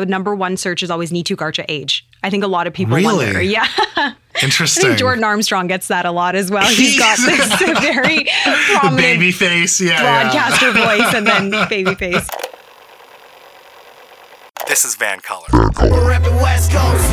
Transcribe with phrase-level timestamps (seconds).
[0.00, 2.06] the number one search is always Neetu Garcha age.
[2.22, 3.24] I think a lot of people Really?
[3.26, 3.40] wonder.
[3.46, 3.66] Yeah.
[3.96, 4.82] I Interesting.
[4.84, 6.66] think Jordan Armstrong gets that a lot as well.
[6.66, 8.26] He's got this very
[8.74, 9.80] prominent baby face.
[9.80, 10.02] Yeah.
[10.02, 10.22] yeah.
[10.30, 12.28] broadcaster voice and then baby face.
[14.68, 15.48] This is Vancolour.
[15.52, 17.12] We're reppin' West Coast.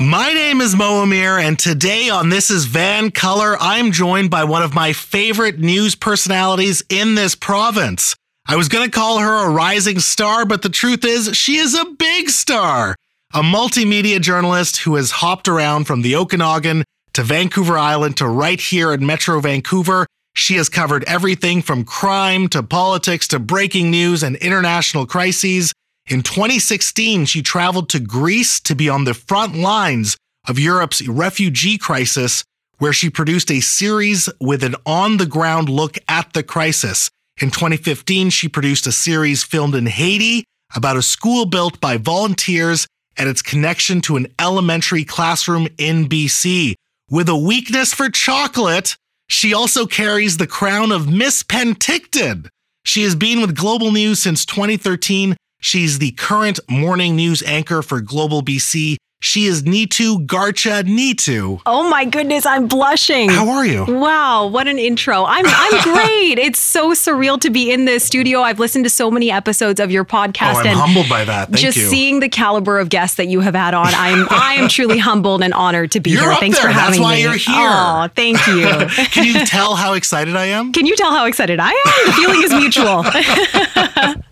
[0.00, 4.62] My name is Mo Amir, and today on This is Vancolour, I'm joined by one
[4.62, 8.14] of my favorite news personalities in this province.
[8.46, 11.74] I was going to call her a rising star, but the truth is, she is
[11.74, 12.94] a big star.
[13.34, 16.84] A multimedia journalist who has hopped around from the Okanagan
[17.14, 20.06] to Vancouver Island to right here in Metro Vancouver.
[20.32, 25.72] She has covered everything from crime to politics to breaking news and international crises.
[26.08, 30.16] In 2016, she traveled to Greece to be on the front lines
[30.48, 32.44] of Europe's refugee crisis,
[32.78, 37.10] where she produced a series with an on the ground look at the crisis.
[37.42, 42.86] In 2015, she produced a series filmed in Haiti about a school built by volunteers
[43.18, 46.74] and its connection to an elementary classroom in BC.
[47.10, 48.96] With a weakness for chocolate,
[49.28, 52.48] she also carries the crown of Miss Penticton.
[52.84, 55.36] She has been with Global News since 2013.
[55.60, 58.96] She's the current morning news anchor for Global BC.
[59.20, 61.60] She is Neetu Garcha Neetu.
[61.66, 63.28] Oh my goodness, I'm blushing.
[63.28, 63.84] How are you?
[63.84, 65.24] Wow, what an intro.
[65.24, 66.38] I'm I'm great.
[66.38, 68.42] it's so surreal to be in the studio.
[68.42, 71.24] I've listened to so many episodes of your oh, podcast Oh, I'm and humbled by
[71.24, 71.48] that.
[71.48, 71.88] Thank just you.
[71.88, 75.42] seeing the caliber of guests that you have had on, I'm I am truly humbled
[75.42, 76.34] and honored to be You're here.
[76.36, 76.68] Thanks there.
[76.68, 77.22] for That's having why me.
[77.22, 77.56] you're here.
[77.58, 78.68] Oh, thank you.
[79.10, 80.72] Can you tell how excited I am?
[80.72, 82.06] Can you tell how excited I am?
[82.06, 84.22] The feeling is mutual.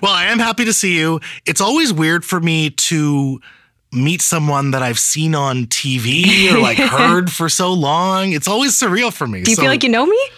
[0.00, 1.20] Well, I am happy to see you.
[1.46, 3.40] It's always weird for me to
[3.92, 8.32] meet someone that I've seen on TV or like heard for so long.
[8.32, 9.42] It's always surreal for me.
[9.42, 10.28] Do you feel like you know me?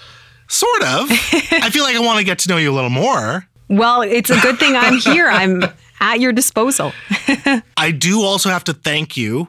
[0.48, 1.10] Sort of.
[1.52, 3.46] I feel like I want to get to know you a little more.
[3.68, 5.28] Well, it's a good thing I'm here.
[5.28, 5.62] I'm
[6.00, 6.92] at your disposal.
[7.76, 9.48] I do also have to thank you.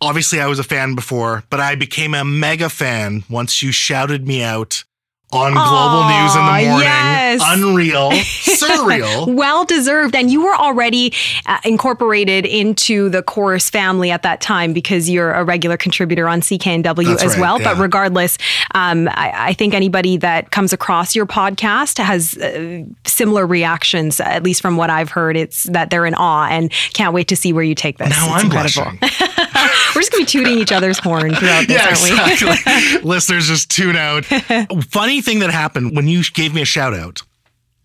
[0.00, 4.28] Obviously, I was a fan before, but I became a mega fan once you shouted
[4.28, 4.84] me out
[5.32, 6.86] on Global News in the morning.
[6.86, 7.42] yes.
[7.44, 9.34] Unreal, surreal.
[9.36, 10.14] Well deserved.
[10.14, 11.12] And you were already
[11.46, 16.40] uh, incorporated into the chorus family at that time because you're a regular contributor on
[16.40, 17.58] CKNW That's as right, well.
[17.58, 18.38] But regardless,
[18.74, 24.42] um, I, I think anybody that comes across your podcast has uh, similar reactions, at
[24.42, 25.36] least from what I've heard.
[25.36, 28.10] It's that they're in awe and can't wait to see where you take this.
[28.10, 28.98] Now it's I'm incredible.
[28.98, 29.45] blushing.
[29.94, 32.32] We're just to be tooting each other's horn throughout this, Yeah, aren't we?
[32.32, 33.00] exactly.
[33.08, 34.24] Listeners just tune out.
[34.90, 37.22] Funny thing that happened when you gave me a shout out.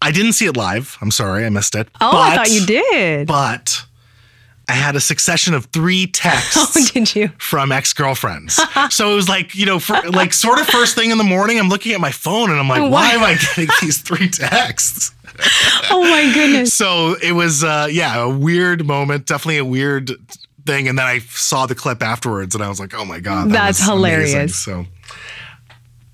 [0.01, 0.97] I didn't see it live.
[1.01, 1.87] I'm sorry, I missed it.
[2.01, 3.27] Oh, I thought you did.
[3.27, 3.83] But
[4.67, 6.57] I had a succession of three texts.
[6.57, 7.29] Oh, did you?
[7.37, 8.59] from ex-girlfriends.
[8.89, 11.59] so it was like, you know, for, like sort of first thing in the morning,
[11.59, 15.13] I'm looking at my phone and I'm like, why am I getting these three texts?
[15.89, 16.73] Oh, my goodness.
[16.73, 20.11] So it was, uh, yeah, a weird moment, definitely a weird
[20.65, 20.87] thing.
[20.87, 23.49] And then I saw the clip afterwards and I was like, oh my God.
[23.49, 24.25] that That's was amazing.
[24.29, 24.55] hilarious.
[24.55, 24.85] So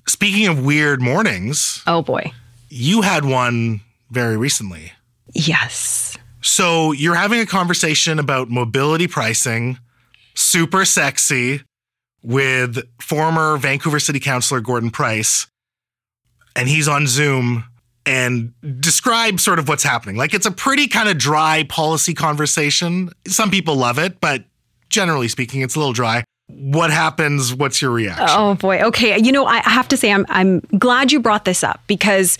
[0.06, 2.32] speaking of weird mornings, Oh, boy.
[2.68, 4.92] you had one very recently.
[5.34, 6.16] Yes.
[6.40, 9.78] So you're having a conversation about mobility pricing,
[10.34, 11.62] super sexy,
[12.22, 15.46] with former Vancouver City Councilor Gordon Price.
[16.56, 17.64] And he's on Zoom
[18.08, 20.16] and describe sort of what's happening.
[20.16, 23.10] Like it's a pretty kind of dry policy conversation.
[23.26, 24.44] Some people love it, but
[24.88, 26.24] generally speaking, it's a little dry.
[26.46, 27.54] What happens?
[27.54, 28.26] What's your reaction?
[28.30, 28.80] Oh boy.
[28.80, 29.18] Okay.
[29.18, 32.38] You know, I have to say I'm I'm glad you brought this up because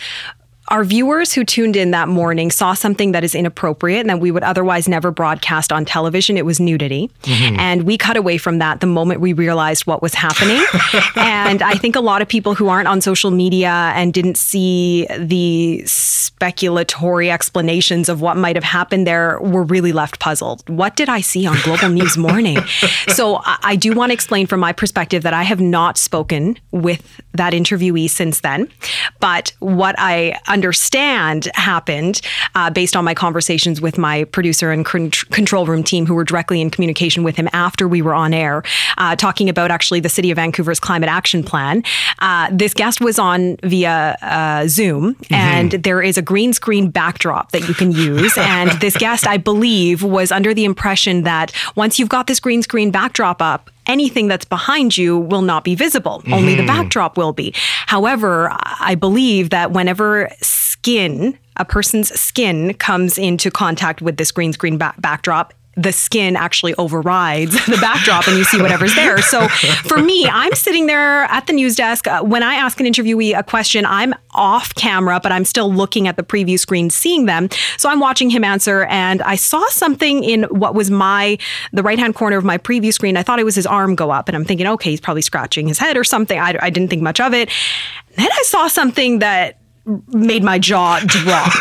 [0.68, 4.30] our viewers who tuned in that morning saw something that is inappropriate and that we
[4.30, 6.36] would otherwise never broadcast on television.
[6.36, 7.10] It was nudity.
[7.22, 7.58] Mm-hmm.
[7.58, 10.62] And we cut away from that the moment we realized what was happening.
[11.16, 15.06] and I think a lot of people who aren't on social media and didn't see
[15.18, 20.68] the speculatory explanations of what might have happened there were really left puzzled.
[20.68, 22.58] What did I see on Global News Morning?
[23.08, 26.58] So I, I do want to explain from my perspective that I have not spoken
[26.70, 28.68] with that interviewee since then.
[29.20, 32.20] But what I understand happened
[32.56, 36.24] uh, based on my conversations with my producer and con- control room team who were
[36.24, 38.64] directly in communication with him after we were on air,
[38.96, 41.84] uh, talking about actually the City of Vancouver's climate action plan.
[42.18, 47.52] Uh, this guest was on via uh, Zoom, and there is a green screen backdrop
[47.52, 48.36] that you can use.
[48.38, 52.62] and this guest, I believe, was under the impression that once you've got this green
[52.64, 56.22] screen backdrop up, anything that's behind you will not be visible.
[56.30, 56.66] Only the mm-hmm.
[56.66, 57.52] backdrop will be.
[57.86, 64.52] However, I believe that whenever skin, a person's skin comes into contact with this green
[64.52, 69.22] screen ba- backdrop, the skin actually overrides the backdrop and you see whatever's there.
[69.22, 72.06] So for me, I'm sitting there at the news desk.
[72.06, 76.08] Uh, when I ask an interviewee a question, I'm off camera, but I'm still looking
[76.08, 77.48] at the preview screen, seeing them.
[77.76, 81.38] So I'm watching him answer, and I saw something in what was my
[81.72, 83.16] the right hand corner of my preview screen.
[83.16, 85.68] I thought it was his arm go up, and I'm thinking, okay, he's probably scratching
[85.68, 86.38] his head or something.
[86.38, 87.50] I, I didn't think much of it.
[88.16, 89.58] Then I saw something that
[90.08, 91.52] made my jaw drop.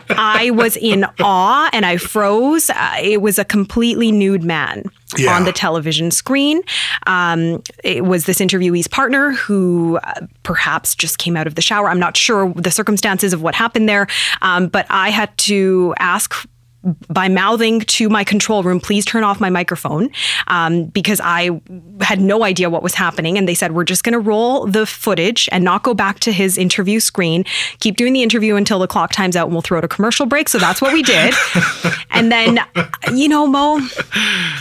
[0.18, 2.68] I was in awe and I froze.
[2.70, 4.84] Uh, it was a completely nude man
[5.16, 5.34] Yeah.
[5.34, 6.60] on the television screen.
[7.06, 11.88] Um, it was this interviewee's partner who uh, perhaps just came out of the shower.
[11.88, 14.06] I'm not sure the circumstances of what happened there,
[14.42, 16.34] um, but I had to ask
[16.84, 20.10] by mouthing to my control room, please turn off my microphone
[20.46, 21.60] um, because I
[22.00, 23.36] had no idea what was happening.
[23.36, 26.32] And they said, we're just going to roll the footage and not go back to
[26.32, 27.44] his interview screen.
[27.80, 30.24] Keep doing the interview until the clock times out and we'll throw it a commercial
[30.24, 30.48] break.
[30.48, 31.34] So that's what we did.
[32.10, 32.60] and then,
[33.12, 33.80] you know, Mo,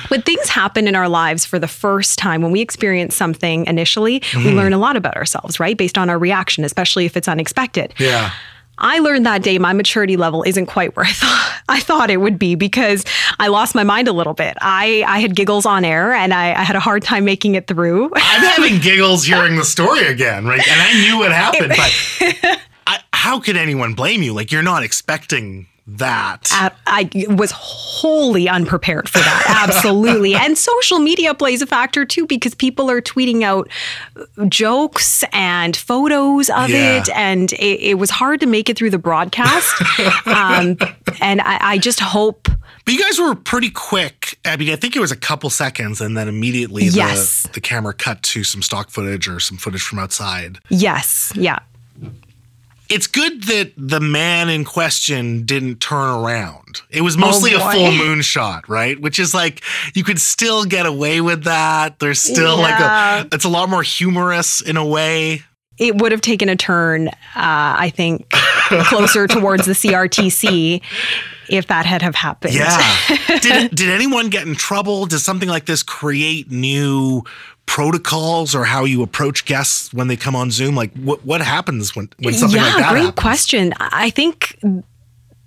[0.07, 4.23] when things happen in our lives for the first time, when we experience something initially,
[4.35, 5.77] we learn a lot about ourselves, right?
[5.77, 7.93] Based on our reaction, especially if it's unexpected.
[7.99, 8.31] Yeah.
[8.77, 12.17] I learned that day my maturity level isn't quite where I thought I thought it
[12.17, 13.03] would be because
[13.39, 14.57] I lost my mind a little bit.
[14.61, 17.67] I, I had giggles on air and I, I had a hard time making it
[17.67, 18.05] through.
[18.15, 20.65] I'm having giggles hearing the story again, right?
[20.65, 24.33] And I knew what happened, but I, how could anyone blame you?
[24.33, 26.49] Like, you're not expecting that.
[26.51, 29.65] I, I was wholly unprepared for that.
[29.69, 30.35] Absolutely.
[30.35, 33.69] and social media plays a factor too because people are tweeting out
[34.49, 36.97] jokes and photos of Yeah.
[37.01, 37.09] it.
[37.15, 39.73] And it, it was hard to make it through the broadcast.
[40.27, 40.77] um,
[41.21, 42.49] and I, I just hope.
[42.85, 44.39] But you guys were pretty quick.
[44.45, 47.93] I mean, I think it was a couple seconds, and then immediately the, the camera
[47.93, 50.59] cut to some stock footage or some footage from outside.
[50.69, 51.33] Yes.
[51.35, 51.59] Yeah.
[52.89, 56.81] It's good that the man in question didn't turn around.
[56.89, 58.99] It was mostly a full moon shot, right?
[58.99, 59.61] Which is like
[59.93, 61.99] you could still get away with that.
[61.99, 62.63] There's still Yeah.
[62.63, 62.79] like
[63.31, 65.43] a it's a lot more humorous in a way.
[65.77, 70.81] it would have taken a turn, uh, I think, closer towards the CRTC
[71.49, 72.53] if that had have happened.
[72.55, 72.77] Yeah.
[73.41, 75.05] did did anyone get in trouble?
[75.05, 77.23] Does something like this create new
[77.67, 80.75] protocols or how you approach guests when they come on Zoom?
[80.75, 83.21] Like what what happens when when something yeah, like that Yeah, great happens?
[83.21, 83.73] question.
[83.79, 84.57] I think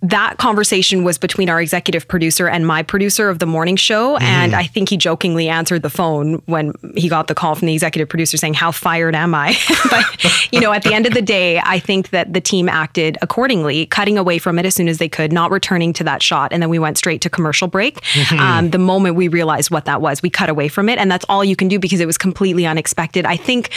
[0.02, 4.14] that conversation was between our executive producer and my producer of the morning show.
[4.14, 4.24] Mm-hmm.
[4.24, 7.74] And I think he jokingly answered the phone when he got the call from the
[7.74, 9.54] executive producer saying, How fired am I?
[9.90, 13.18] but, you know, at the end of the day, I think that the team acted
[13.20, 16.52] accordingly, cutting away from it as soon as they could, not returning to that shot.
[16.52, 18.00] And then we went straight to commercial break.
[18.00, 18.38] Mm-hmm.
[18.38, 20.98] Um, the moment we realized what that was, we cut away from it.
[20.98, 23.26] And that's all you can do because it was completely unexpected.
[23.26, 23.70] I think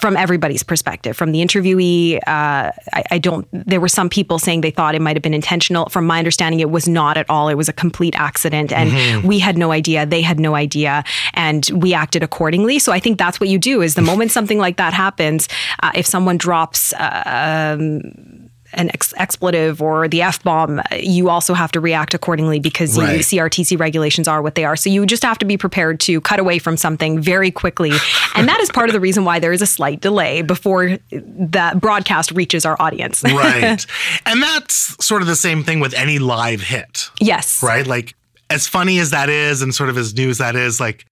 [0.00, 4.62] from everybody's perspective, from the interviewee, uh, I, I don't, there were some people saying
[4.62, 5.49] they thought it might have been intentional.
[5.90, 7.48] From my understanding, it was not at all.
[7.48, 8.72] It was a complete accident.
[8.72, 10.06] And we had no idea.
[10.06, 11.04] They had no idea.
[11.34, 12.78] And we acted accordingly.
[12.78, 15.48] So I think that's what you do is the moment something like that happens,
[15.82, 21.54] uh, if someone drops, uh, um, an ex- expletive or the f bomb, you also
[21.54, 23.20] have to react accordingly because the Right.
[23.20, 24.76] CRTC regulations are what they are.
[24.76, 27.92] So you just have to be prepared to cut away from something very quickly,
[28.34, 31.80] and that is part of the reason why there is a slight delay before that
[31.80, 33.22] broadcast reaches our audience.
[33.24, 33.84] right.
[34.26, 37.10] And that's sort of the same thing with any live hit.
[37.20, 37.62] yes.
[37.62, 37.86] right?
[37.86, 38.14] Like,
[38.48, 41.06] as funny as that is, and sort of as new as that is, like,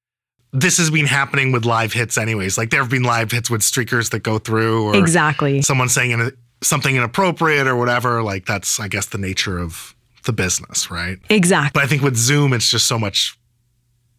[0.53, 2.57] this has been happening with live hits, anyways.
[2.57, 5.63] Like, there have been live hits with streakers that go through, or Exactly.
[5.63, 8.23] someone saying in something inappropriate or whatever.
[8.23, 11.19] Like, that's, I guess, the nature of the business, right?
[11.31, 11.71] Exactly.
[11.75, 13.39] But I think with Zoom, it's just so much,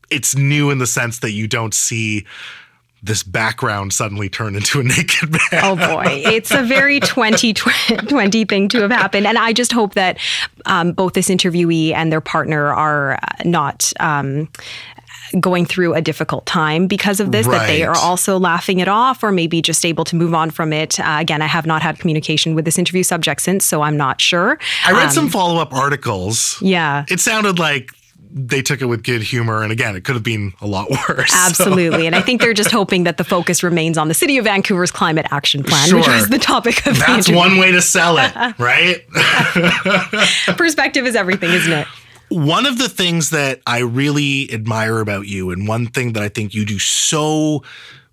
[0.09, 2.25] it's new in the sense that you don't see
[3.01, 5.39] this background suddenly turn into a naked man.
[5.63, 9.27] Oh boy, it's a very 2020 thing to have happened.
[9.27, 10.17] And I just hope that
[10.65, 13.93] um, both this interviewee and their partner are uh, not.
[13.99, 14.49] Um,
[15.39, 19.23] going through a difficult time because of this that they are also laughing it off
[19.23, 21.99] or maybe just able to move on from it uh, again i have not had
[21.99, 25.59] communication with this interview subject since so i'm not sure I read Um, some follow
[25.61, 26.57] up articles.
[26.61, 27.91] yeah It sounded like
[28.31, 29.63] they took it with good humor.
[29.63, 31.33] And again, it could have been a lot worse.
[31.35, 32.05] Absolutely.
[32.05, 34.91] And I think they're just hoping that the focus remains on the City of Vancouver's
[34.91, 36.13] climate action plan, which Sure.
[36.13, 39.03] was the topic of the That's one way to sell it, right?
[40.57, 41.87] Perspective is everything, isn't it?
[42.29, 46.29] One of the things that I really admire about you, and one thing that I
[46.29, 47.63] think you do so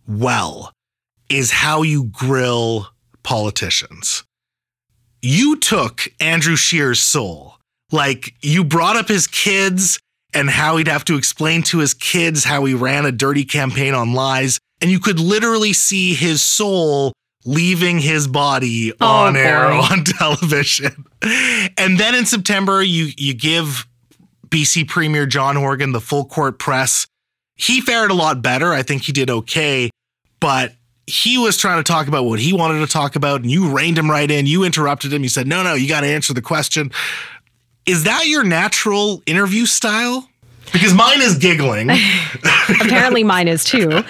[0.09, 0.73] well,
[1.29, 2.89] is how you grill
[3.23, 4.25] politicians.
[5.23, 7.57] You took Andrew Scheer's soul.
[7.93, 9.99] Like, you brought up his kids
[10.35, 13.95] and how he'd have to explain to his kids how he ran a dirty campaign
[13.95, 14.59] on lies.
[14.81, 17.13] And you could literally see his soul
[17.45, 21.07] leaving his body Oh, on air on television.
[21.23, 23.87] And then in September, you you give
[24.57, 27.07] BC Premier John Horgan, the full court press.
[27.57, 28.73] He fared a lot better.
[28.73, 29.91] I think he did okay,
[30.41, 30.73] but
[31.07, 33.99] he was trying to talk about what he wanted to talk about, and you reined
[33.99, 34.47] him right in.
[34.47, 35.23] You interrupted him.
[35.23, 36.91] You said, No, no, you got to answer the question.
[37.85, 40.27] Is that your natural interview style?
[40.73, 41.91] Because mine is giggling.
[42.81, 44.03] Apparently, mine is too,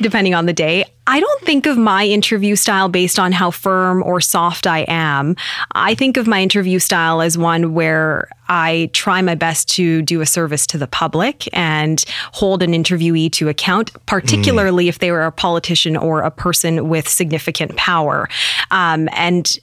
[0.00, 0.84] depending on the day.
[1.08, 5.36] I don't think of my interview style based on how firm or soft I am.
[5.72, 10.20] I think of my interview style as one where I try my best to do
[10.20, 14.88] a service to the public and hold an interviewee to account, particularly mm.
[14.88, 18.28] if they were a politician or a person with significant power.
[18.72, 19.56] Um, and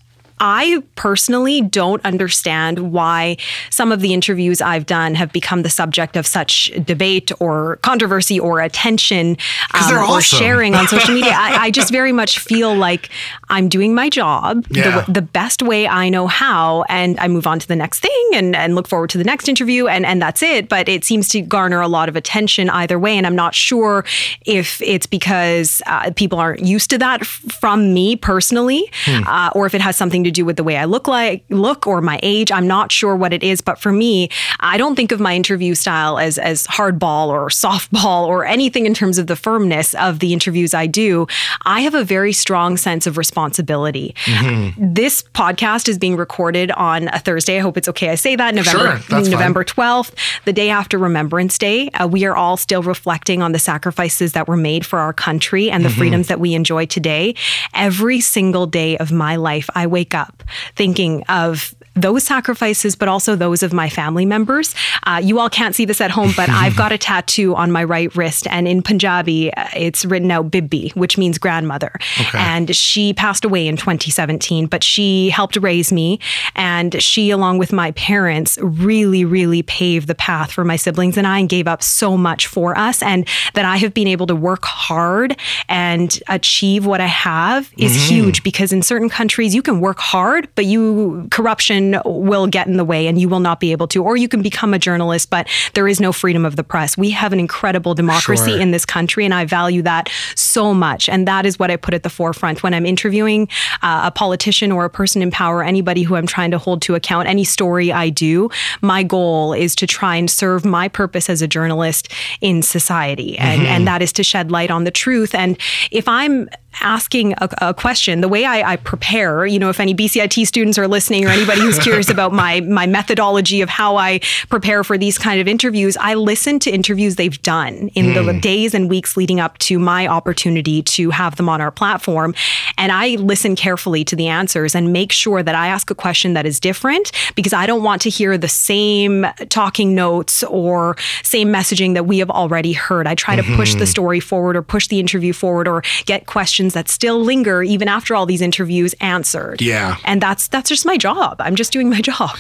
[0.46, 3.38] I personally don't understand why
[3.70, 8.42] some of the interviews I've done have become the subject of such debate or controversy
[8.42, 9.38] or attention
[9.74, 10.40] um, or awesome.
[10.40, 11.32] sharing on social media.
[11.32, 13.10] I, I, just very much feel like
[13.50, 15.06] I'm doing my job yeah.
[15.06, 18.30] the, the, best way I know how, and I move on to the next thing
[18.34, 20.68] and, and look forward to the next interview, and, and that's it.
[20.68, 24.04] But it seems to garner a lot of attention either way, and I'm not sure
[24.46, 29.24] if it's because uh, people aren't used to that from me personally, hmm.
[29.26, 31.86] uh, or if it has something to do with the way I look like look
[31.88, 32.52] or my age.
[32.52, 35.76] I'm not sure what it is, but for me, I don't think of my interview
[35.76, 40.34] style as as hardball or softball or anything in terms of the firmness of the
[40.34, 41.28] interviews I do.
[41.66, 44.16] I have a very strong sense of responsibility.
[44.26, 44.94] Mm-hmm.
[44.94, 47.58] This podcast is being recorded on a Thursday.
[47.58, 50.14] I hope it's okay I say that November sure, November 12th,
[50.46, 51.90] the day after Remembrance Day.
[51.90, 55.70] Uh, we are all still reflecting on the sacrifices that were made for our country
[55.70, 55.98] and the mm-hmm.
[55.98, 57.36] freedoms that we enjoy today.
[57.74, 60.44] Every single day of my life, I wake up up
[60.76, 64.74] thinking of those sacrifices, but also those of my family members.
[65.04, 67.84] Uh, you all can't see this at home, but I've got a tattoo on my
[67.84, 71.92] right wrist, and in Punjabi, uh, it's written out Bibi, which means grandmother.
[72.20, 72.38] Okay.
[72.38, 76.20] And she passed away in 2017, but she helped raise me,
[76.56, 81.28] and she, along with my parents, really, really paved the path for my siblings and
[81.28, 83.02] I, and gave up so much for us.
[83.04, 85.38] And that I have been able to work hard
[85.70, 88.10] and achieve what I have is mm.
[88.10, 92.78] huge because in certain countries you can work hard, but you corruption will get in
[92.78, 94.04] the way and you will not be able to.
[94.04, 96.98] Or you can become a journalist, but there is no freedom of the press.
[96.98, 98.60] We have an incredible democracy sure.
[98.60, 101.10] in this country, and I value that so much.
[101.10, 103.48] And that is what I put at the forefront when I'm interviewing
[103.82, 106.96] uh, a politician or a person in power, anybody who I'm trying to hold to
[106.96, 108.50] account, any story I do.
[108.82, 112.10] My goal is to try and serve my purpose as a journalist
[112.42, 113.72] in society, and, mm-hmm.
[113.72, 115.36] and that is to shed light on the truth.
[115.36, 115.58] And
[115.92, 116.50] if I'm
[116.82, 120.78] asking a, a, question, the way I, I, prepare, you know, if any BCIT students
[120.78, 124.98] are listening or anybody who's curious about my my methodology of how I prepare for
[124.98, 128.14] these kind of interviews, I listen to interviews they've done in mm.
[128.14, 128.40] the hmm.
[128.40, 132.34] days and weeks leading up to my opportunity to have them on our platform,
[132.78, 136.34] and I listen carefully to the answers and make sure that I ask a question
[136.34, 141.50] that is different because I don't want to hear the same talking notes or same
[141.50, 143.08] messaging that we have already heard.
[143.08, 143.52] I try mm-hmm.
[143.52, 143.86] to push the mm-hmm.
[143.86, 147.88] story forward or push the interview forward or get questions questions that still linger even
[147.88, 149.62] after all these interviews answered.
[149.62, 149.98] Yeah.
[150.04, 151.38] And that's that's just my job.
[151.40, 152.32] I'm just doing my job.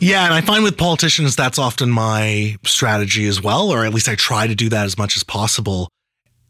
[0.00, 4.08] Yeah, and I find with politicians that's often my strategy as well, or at least
[4.08, 5.88] I try to do that as much as possible.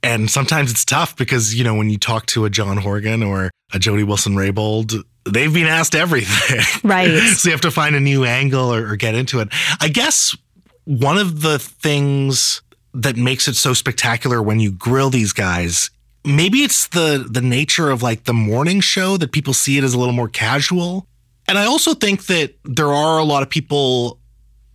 [0.03, 3.50] And sometimes it's tough because, you know, when you talk to a John Horgan or
[3.73, 6.61] a Jody Wilson Raybould, they've been asked everything.
[6.88, 7.19] Right.
[7.35, 9.49] so you have to find a new angle or, or get into it.
[9.81, 10.37] I guess
[10.85, 12.62] one of the things
[12.95, 15.91] that makes it so spectacular when you grill these guys
[16.25, 19.95] maybe it's the the nature of like the morning show that people see it as
[19.95, 21.07] a little more casual.
[21.49, 24.21] And I also think that there are a lot of people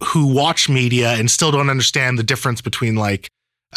[0.03, 3.29] who watch media and still don't understand the difference between like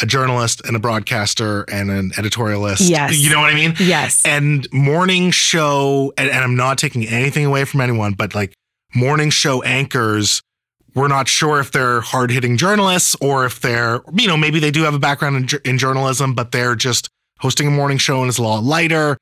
[0.03, 2.89] a journalist and a broadcaster and an editorialist.
[2.89, 3.19] Yes.
[3.19, 3.75] You know what I mean?
[3.79, 4.25] Yes.
[4.25, 8.55] And morning show, and, and I'm not taking anything away from anyone, but like
[8.95, 10.43] morning show anchors,
[10.95, 14.71] we're not sure if they're hard hitting journalists or if they're, you know, maybe they
[14.71, 17.09] do have a background in, in journalism, but they're just
[17.41, 19.19] hosting a morning show and it's a lot lighter.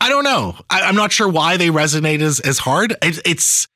[0.00, 0.56] I don't know.
[0.68, 2.92] I, am not sure why they resonate as, as hard.
[3.02, 3.68] It, it's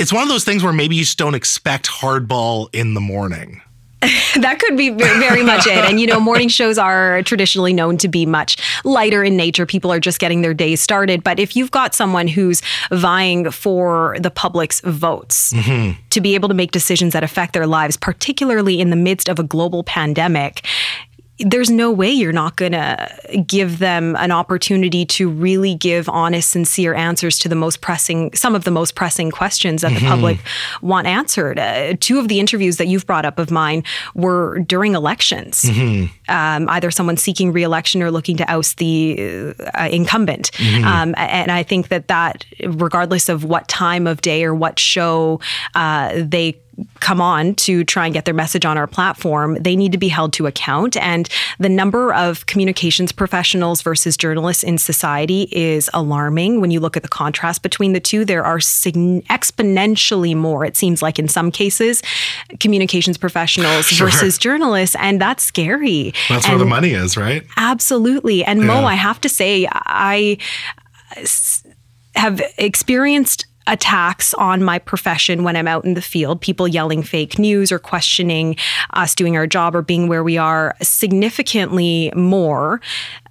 [0.00, 3.62] it's one of those things where maybe you just don't expect hardball in the morning.
[4.36, 5.84] that could be very much it.
[5.84, 9.66] And, you know, morning shows are traditionally known to be much lighter in nature.
[9.66, 11.22] People are just getting their days started.
[11.22, 12.60] But if you've got someone who's
[12.90, 15.98] vying for the public's votes mm-hmm.
[16.10, 19.38] to be able to make decisions that affect their lives, particularly in the midst of
[19.38, 20.66] a global pandemic,
[21.38, 23.08] there's no way you're not going to
[23.46, 28.54] give them an opportunity to really give honest, sincere answers to the most pressing, some
[28.54, 30.04] of the most pressing questions that mm-hmm.
[30.04, 30.38] the public
[30.80, 31.58] want answered.
[31.58, 33.82] Uh, two of the interviews that you've brought up of mine
[34.14, 36.06] were during elections, mm-hmm.
[36.32, 40.52] um, either someone seeking reelection or looking to oust the uh, incumbent.
[40.52, 40.84] Mm-hmm.
[40.84, 45.40] Um, and I think that that, regardless of what time of day or what show
[45.74, 46.60] uh, they
[47.00, 50.08] come on to try and get their message on our platform, they need to be
[50.08, 50.96] held to account.
[50.96, 51.28] And
[51.58, 56.60] the number of communications professionals versus journalists in society is alarming.
[56.60, 60.76] When you look at the contrast between the two, there are sign- exponentially more, it
[60.76, 62.02] seems like in some cases,
[62.60, 64.08] communications professionals Sure.
[64.08, 64.96] versus journalists.
[64.98, 66.12] And that's scary.
[66.28, 67.44] That's and where the money is, right?
[67.56, 68.44] Absolutely.
[68.44, 70.38] And Mo, I have to say, I
[71.16, 71.64] s-
[72.14, 77.38] have experienced attacks on my profession when I'm out in the field, people yelling fake
[77.38, 78.56] news or questioning
[78.92, 82.80] us doing our job or being where we are significantly more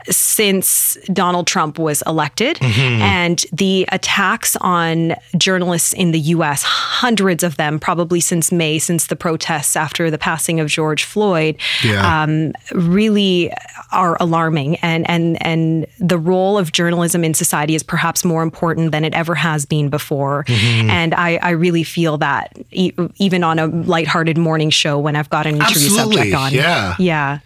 [0.09, 2.57] since Donald Trump was elected.
[2.61, 9.07] And the attacks on journalists in the US, hundreds of them, probably since May, since
[9.07, 12.23] the protests after the passing of George Floyd, Yeah.
[12.23, 13.51] um, really
[13.91, 14.77] are alarming.
[14.77, 19.13] And, and, and the role of journalism in society is perhaps more important than it
[19.13, 20.45] ever has been before.
[20.49, 25.29] And I, I really feel that e- even on a lighthearted morning show when I've
[25.29, 26.53] got an interview Absolutely, subject on.
[26.53, 26.95] yeah.
[26.99, 27.39] Yeah.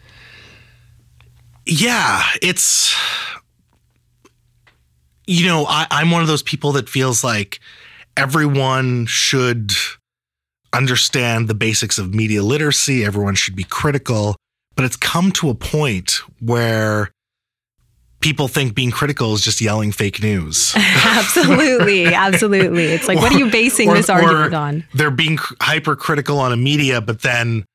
[1.69, 2.95] Yeah, it's
[5.25, 7.59] you know, I, I'm one of those people that feels like
[8.15, 9.73] everyone should
[10.71, 13.03] understand the basics of media literacy.
[13.03, 14.37] Everyone should be critical,
[14.75, 17.11] but it's come to a point where
[18.21, 20.73] people think being critical is just yelling fake news.
[21.03, 22.05] absolutely.
[22.05, 22.85] Absolutely.
[22.85, 24.85] It's like, what are you basing Or- this argument on?
[24.93, 27.65] They're being hypercritical on a media, but then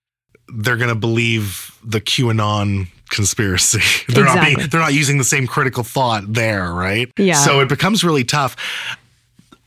[0.48, 3.80] they're going to believe the QAnon conspiracy.
[4.08, 7.10] they're not being they're not using the same critical thought there, right?
[7.16, 7.34] Yeah.
[7.34, 8.56] So it becomes really tough.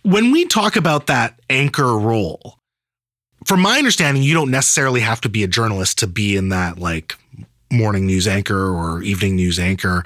[0.04, 2.58] When we talk about that anchor role,
[3.46, 6.78] from my understanding, you don't necessarily have to be a journalist to be in that
[6.78, 7.16] like
[7.72, 10.04] morning news anchor or evening news anchor.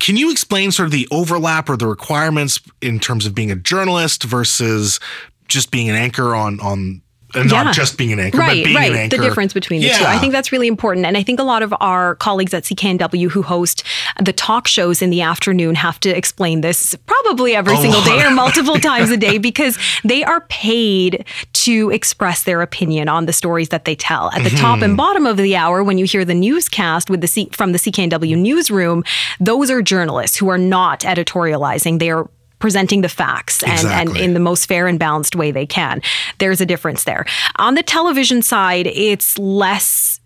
[0.00, 3.56] Can you explain sort of the overlap or the requirements in terms of being a
[3.56, 5.00] journalist versus
[5.48, 7.02] just being an anchor on on
[7.34, 7.62] and Yeah.
[7.64, 8.90] not just being an anchor, Right, but being right.
[8.90, 9.16] an anchor?
[9.18, 10.04] The difference between the two.
[10.04, 11.04] I think that's really important.
[11.06, 13.82] And I think a lot of our colleagues at CKNW who host
[14.22, 18.22] the talk shows in the afternoon have to explain this probably every A single day
[18.24, 23.32] or multiple times a day because they are paid to express their opinion on the
[23.32, 24.30] stories that they tell.
[24.32, 24.82] At the top Mm-hmm.
[24.84, 27.78] and bottom of the hour, when you hear the newscast with the C- from the
[27.78, 29.02] CKNW newsroom,
[29.40, 31.98] those are journalists who are not editorializing.
[31.98, 35.66] They are presenting the facts and, and in the most fair and balanced way they
[35.66, 36.02] can.
[36.38, 37.24] There's a difference there.
[37.56, 40.20] On the television side, it's less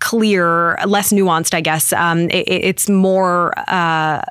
[0.00, 1.92] clear, less nuanced, I guess.
[1.92, 3.52] Um, it, it's more.
[3.68, 4.22] Uh,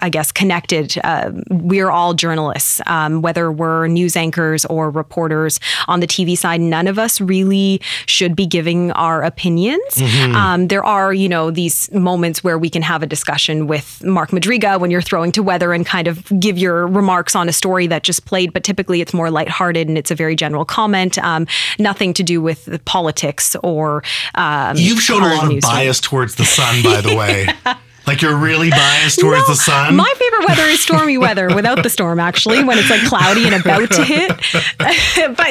[0.00, 0.96] I guess connected.
[1.04, 5.60] Uh, we're all journalists, um, whether we're news anchors or reporters.
[5.86, 10.00] On the TV side, none of us really should be giving our opinions.
[10.34, 14.30] Um, there are, you know, these moments where we can have a discussion with Mark
[14.30, 17.86] Madryga when you're throwing to weather and kind of give your remarks on a story
[17.86, 18.52] that just played.
[18.52, 21.18] But typically, it's more lighthearted and it's a very general comment.
[21.18, 21.46] Um,
[21.78, 24.02] nothing to do with the politics or.
[24.34, 27.48] Um, You've shown a lot of bias towards the sun, by the way.
[28.08, 29.94] Like you're really biased towards No, the sun.
[29.94, 33.54] My favorite weather is stormy weather without the storm, actually, when it's like cloudy and
[33.54, 34.30] about to hit.
[35.36, 35.46] but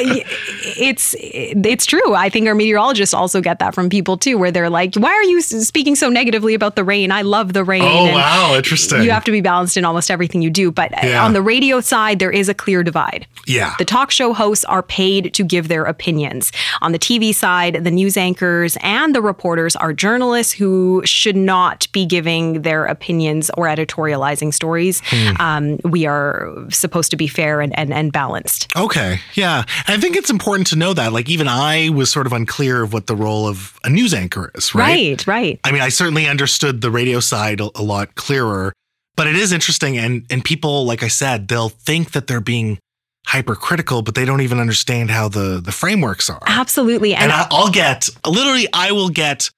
[0.76, 2.14] it's it's true.
[2.14, 5.22] I think our meteorologists also get that from people too, where they're like, "Why are
[5.22, 7.12] you speaking so negatively about the rain?
[7.12, 9.02] I love the rain." oh And wow, interesting.
[9.02, 10.70] You have to be balanced in almost everything you do.
[10.72, 11.24] But uh, Yeah.
[11.24, 13.26] on the radio side, there is a clear divide.
[13.46, 13.74] yeah.
[13.78, 16.50] The talk show hosts are paid to give their opinions.
[16.82, 21.86] On the TV side, the news anchors and the reporters are journalists who should not
[21.92, 25.02] be giving their opinions or editorializing stories.
[25.06, 25.40] Hmm.
[25.40, 28.74] Um, we are supposed to be fair and, and, and balanced.
[28.76, 29.20] Okay.
[29.34, 29.64] Yeah.
[29.86, 31.12] And I think it's important to know that.
[31.12, 34.50] Like, even I was sort of unclear of what the role of a news anchor
[34.54, 34.88] is, right?
[34.88, 35.60] Right, right.
[35.64, 38.72] I mean, I certainly understood the radio side a, a lot clearer,
[39.16, 39.98] but it is interesting.
[39.98, 42.78] And, and people, like I said, they'll think that they're being
[43.26, 46.42] hypercritical, but they don't even understand how the, the frameworks are.
[46.46, 47.14] Absolutely.
[47.14, 49.50] And I, I'll get, literally, I will get,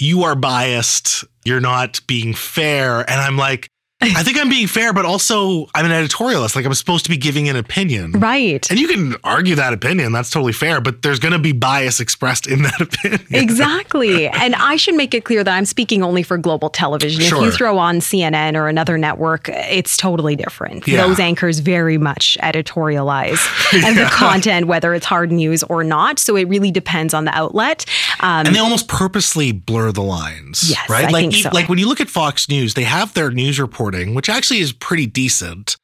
[0.00, 1.24] you are biased.
[1.44, 3.00] You're not being fair.
[3.00, 3.68] And I'm like,
[4.00, 6.54] I think I'm being fair, but also I'm an editorialist.
[6.54, 8.12] Like I'm supposed to be giving an opinion.
[8.12, 8.68] right.
[8.70, 10.12] And you can argue that opinion.
[10.12, 13.20] That's totally fair, but there's going to be bias expressed in that opinion.
[13.32, 14.28] Exactly.
[14.42, 17.20] and I should make it clear that I'm speaking only for global television.
[17.22, 17.38] Sure.
[17.38, 20.86] If you throw on CNN or another network, it's totally different.
[20.86, 21.04] Yeah.
[21.04, 23.40] Those anchors very much editorialize
[23.84, 26.20] and the content, whether it's hard news or not.
[26.20, 27.84] So it really depends on the outlet.
[28.20, 31.06] Um, And they almost purposely blur the lines, Yes, right?
[31.06, 31.50] I like, think so.
[31.52, 33.58] like when you look at Fox News, they have their news
[33.88, 35.76] reporting, which actually is pretty decent,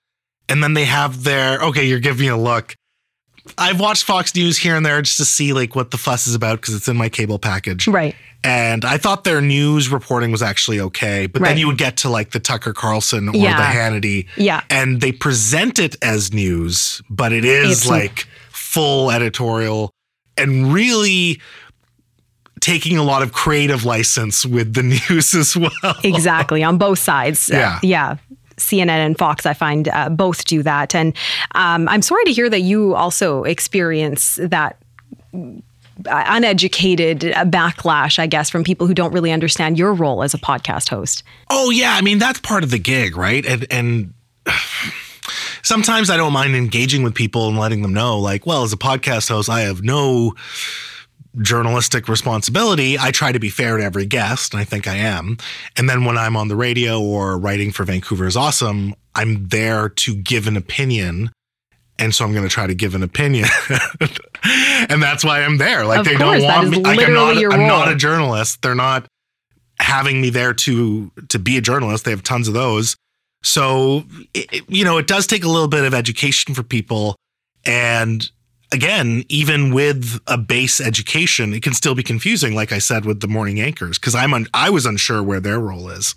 [0.48, 1.86] and then they have their okay.
[1.86, 2.74] You're giving me a look.
[3.58, 6.34] I've watched Fox News here and there just to see like what the fuss is
[6.34, 7.86] about because it's in my cable package.
[7.88, 8.14] right.
[8.46, 12.10] And I thought their news reporting was actually okay, but then you would get to
[12.10, 13.56] like the Tucker Carlson or Yeah.
[13.56, 14.60] the Hannity, Yeah.
[14.68, 19.90] and they present it as news, but it is It's- like full editorial.
[20.36, 21.40] and really
[22.64, 25.70] taking a lot of creative license with the news as well.
[26.02, 27.50] Exactly, on both sides.
[27.50, 27.78] Uh, Yeah.
[27.82, 28.16] yeah.
[28.56, 30.94] CNN and Fox, I find uh, both do that.
[30.94, 31.12] And
[31.56, 34.76] um, I'm sorry to hear that you also experience that
[35.34, 35.50] uh,
[36.06, 40.38] uneducated uh, backlash, I guess, from people who don't really understand your role as a
[40.38, 41.24] podcast host.
[41.50, 43.44] Oh yeah, I mean that's part of the gig, right?
[43.44, 44.14] And and
[45.62, 48.76] sometimes I don't mind engaging with people and letting them know, like, well, as a
[48.76, 50.34] podcast host, I have no
[51.40, 52.98] journalistic responsibility.
[52.98, 55.38] I try to be fair to every guest, and I think I am.
[55.76, 59.88] And then when I'm on the radio or writing for Vancouver is Awesome, I'm there
[59.88, 61.30] to give an opinion.
[61.98, 63.48] And so I'm going to try to give an opinion.
[64.88, 65.84] and that's why I'm there.
[65.86, 66.78] Like Of they course, don't want me.
[66.78, 68.62] Like, I'm not, I'm not a journalist.
[68.62, 69.06] They're not
[69.78, 72.04] having me there to to be a journalist.
[72.04, 72.96] They have tons of those.
[73.42, 77.14] So it, you know, it does take a little bit of education for people.
[77.64, 78.28] And
[78.74, 82.54] again, even with a base education, it can still be confusing.
[82.54, 85.60] Like I said with the morning anchors, because I'm un- I was unsure where their
[85.60, 86.16] role is.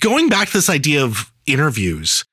[0.00, 2.24] Going back to this idea of interviews,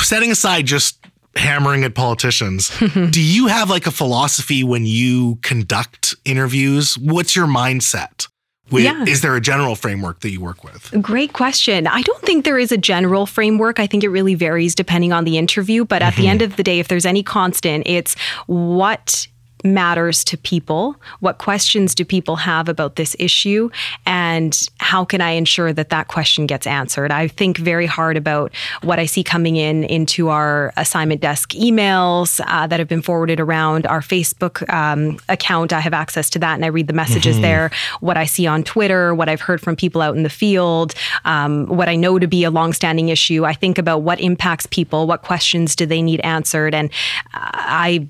[0.00, 0.98] setting aside just
[1.36, 2.72] hammering at politicians,
[3.10, 6.96] do you have like a philosophy when you conduct interviews?
[6.98, 8.26] What's your mindset?
[8.70, 9.04] With, Yeah.
[9.04, 10.94] Is there a general framework that you work with?
[11.02, 11.86] Great question.
[11.86, 13.80] I don't think there is a general framework.
[13.80, 15.84] I think it really varies depending on the interview.
[15.84, 16.30] But at the mm-hmm.
[16.30, 19.26] end of the day, if there's any constant, it's what
[19.64, 20.96] matters to people?
[21.20, 23.70] What questions do people have about this issue?
[24.06, 27.10] And how can I ensure that that question gets answered?
[27.10, 32.40] I think very hard about what I see coming in into our assignment desk emails
[32.46, 35.72] uh, that have been forwarded around our Facebook um, account.
[35.72, 37.70] I have access to that and I read the messages there.
[38.00, 40.94] What I see on Twitter, what I've heard from people out in the field,
[41.24, 43.44] um, what I know to be a longstanding issue.
[43.44, 46.90] I think about what impacts people, what questions do they need answered, and
[47.34, 48.08] uh, I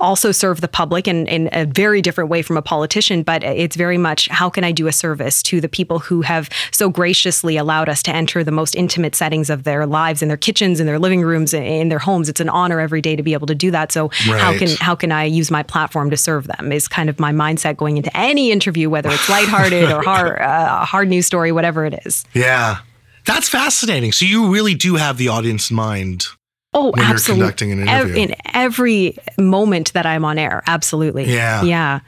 [0.00, 3.76] also serve the public in, in a very different way from a politician, but it's
[3.76, 7.56] very much how can I do a service to the people who have so graciously
[7.56, 10.86] allowed us to enter the most intimate settings of their lives in their kitchens, in
[10.86, 12.28] their living rooms, in their homes.
[12.28, 13.92] It's an honor every day to be able to do that.
[13.92, 17.18] So how can how can I use my platform to serve them is kind of
[17.18, 21.52] my mindset going into any interview, whether it's lighthearted or hard, uh, hard news story,
[21.52, 22.24] whatever it is.
[22.34, 22.78] Yeah.
[23.24, 24.12] That's fascinating.
[24.12, 26.28] So you really do have the audience in mind.
[26.74, 27.42] Oh, When you're absolutely.
[27.42, 28.14] conducting an interview.
[28.16, 31.24] in every moment that I'm on air, absolutely.
[31.24, 31.62] Yeah.
[31.62, 32.00] Yeah.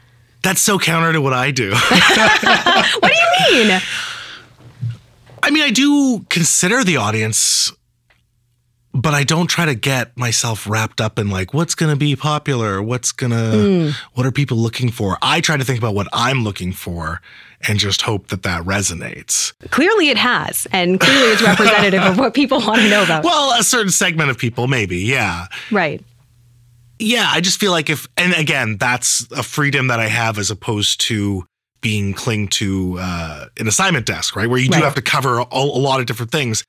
[0.43, 1.73] That's so counter to what I do.
[3.01, 3.81] What do you mean?
[5.43, 7.73] I mean, I do consider the audience,
[8.93, 12.15] but I don't try to get myself wrapped up in like what's going to be
[12.17, 13.91] popular, what's going to, hmm.
[14.15, 15.17] what are people looking for.
[15.23, 17.21] I try to think about what I'm looking for
[17.69, 19.53] and just hope that that resonates.
[19.71, 23.25] Clearly, it has, and clearly, it's representative of what people want to know about.
[23.25, 25.47] Well, a certain segment of people, maybe, yeah.
[25.71, 26.03] right.
[26.99, 30.51] Yeah, I just feel like if, and again, that's a freedom that I have as
[30.51, 31.47] opposed to
[31.81, 34.49] being clinged to uh, an assignment desk, right?
[34.51, 34.85] Where you do Right.
[34.85, 36.63] have to cover a, a lot of different things.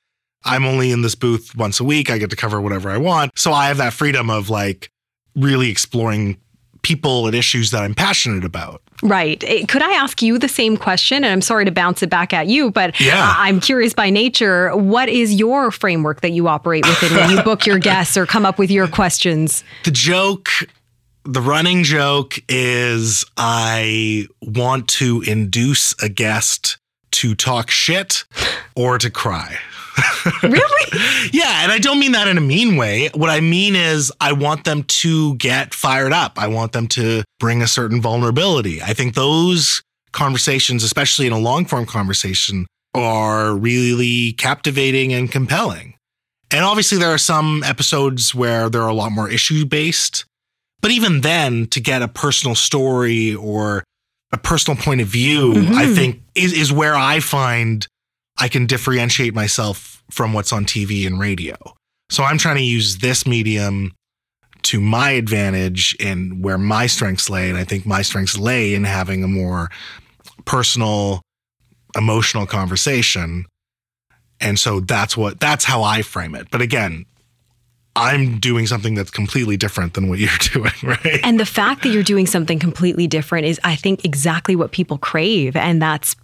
[0.44, 2.10] I'm only in this booth once a week.
[2.10, 3.38] I get to cover whatever I want.
[3.38, 4.88] So I have that freedom of like
[5.36, 6.38] really exploring
[6.82, 8.82] people and issues that I'm passionate about.
[9.02, 9.42] Right.
[9.44, 11.18] Eh, Could I ask you the same question?
[11.24, 13.34] And I'm sorry to bounce it back at you, but Yeah.
[13.36, 14.74] I'm curious by nature.
[14.76, 18.44] What is your framework that you operate within when you book your guests or come
[18.46, 19.64] up with your questions?
[19.84, 20.48] The joke,
[21.24, 26.78] the running joke is I want to induce a guest
[27.12, 28.24] to talk shit
[28.74, 29.58] or to cry.
[30.42, 30.98] Really?
[31.32, 33.10] Yeah, and I don't mean that in a mean way.
[33.14, 36.38] What I mean is I want them to get fired up.
[36.38, 38.80] I want them to bring a certain vulnerability.
[38.82, 45.94] I think those conversations, especially in a long form conversation, are really captivating and compelling.
[46.50, 50.24] And obviously, there are some episodes where they're a lot more issue based.
[50.80, 53.84] But even then, to get a personal story or
[54.32, 55.94] a personal point of view, I Mhm.
[55.94, 57.86] think is, is where I find
[58.38, 61.56] I can differentiate myself from what's on TV and radio.
[62.10, 63.92] So I'm trying to use this medium
[64.62, 67.48] to my advantage and where my strengths lay.
[67.48, 69.70] And I think my strengths lay in having a more
[70.44, 71.22] personal,
[71.96, 73.46] emotional conversation.
[74.40, 76.50] And so that's what that's how I frame it.
[76.50, 77.06] But again,
[77.94, 81.20] I'm doing something that's completely different than what you're doing, right?
[81.22, 84.98] And the fact that you're doing something completely different is, I think, exactly what people
[84.98, 85.56] crave.
[85.56, 86.16] And that's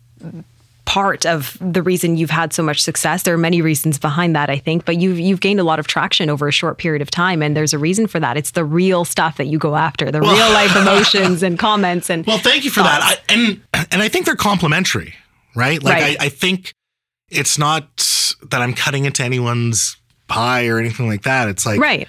[0.89, 3.25] part of the reason you've had so much success.
[3.25, 5.87] There are many reasons behind that, I think, but you've you've gained a lot of
[5.87, 7.43] traction over a short period of time.
[7.43, 8.39] And there's a reason for that.
[8.39, 12.09] It's the real stuff that you go after, the Well- real life emotions and comments
[12.09, 13.03] and Well, thank you for that.
[13.03, 13.61] I, and
[13.93, 15.15] and I think they're complementary,
[15.55, 15.83] right?
[15.83, 16.17] Like Right.
[16.19, 16.73] I, I think
[17.29, 21.49] it's not that I'm cutting into anyone's pie or anything like that.
[21.49, 22.09] It's like right.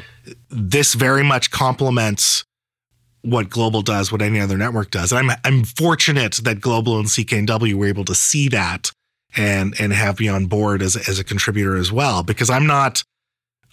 [0.49, 2.45] this very much complements
[3.21, 5.11] what Global does, what any other network does.
[5.11, 8.91] And I'm I'm fortunate that Global and CKNW were able to see that
[9.35, 13.03] and and have me on board as as a contributor as well because I'm not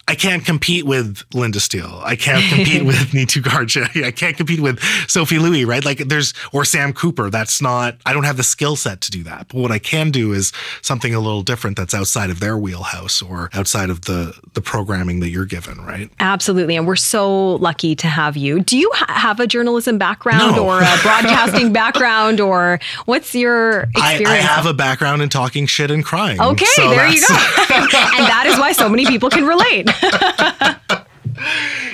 [0.09, 2.01] I can't compete with Linda Steele.
[2.03, 4.03] I can't compete with Neetu Garcha.
[4.05, 5.83] I can't compete with Sophie Lui, right?
[5.83, 7.29] Like there's, or Sam Cooper.
[7.29, 9.47] That's not, I don't have the skill set to do that.
[9.49, 13.21] But what I can do is something a little different that's outside of their wheelhouse
[13.21, 16.09] or outside of the, the programming that you're given, right?
[16.21, 16.77] Absolutely.
[16.77, 18.61] And we're so lucky to have you.
[18.61, 20.65] Do you ha- have a journalism background No.
[20.65, 24.29] or a broadcasting background or what's your I, experience?
[24.29, 26.39] I have a background in talking shit and crying.
[26.39, 27.35] Okay, So there you go.
[27.35, 29.89] and that is why so many people can relate.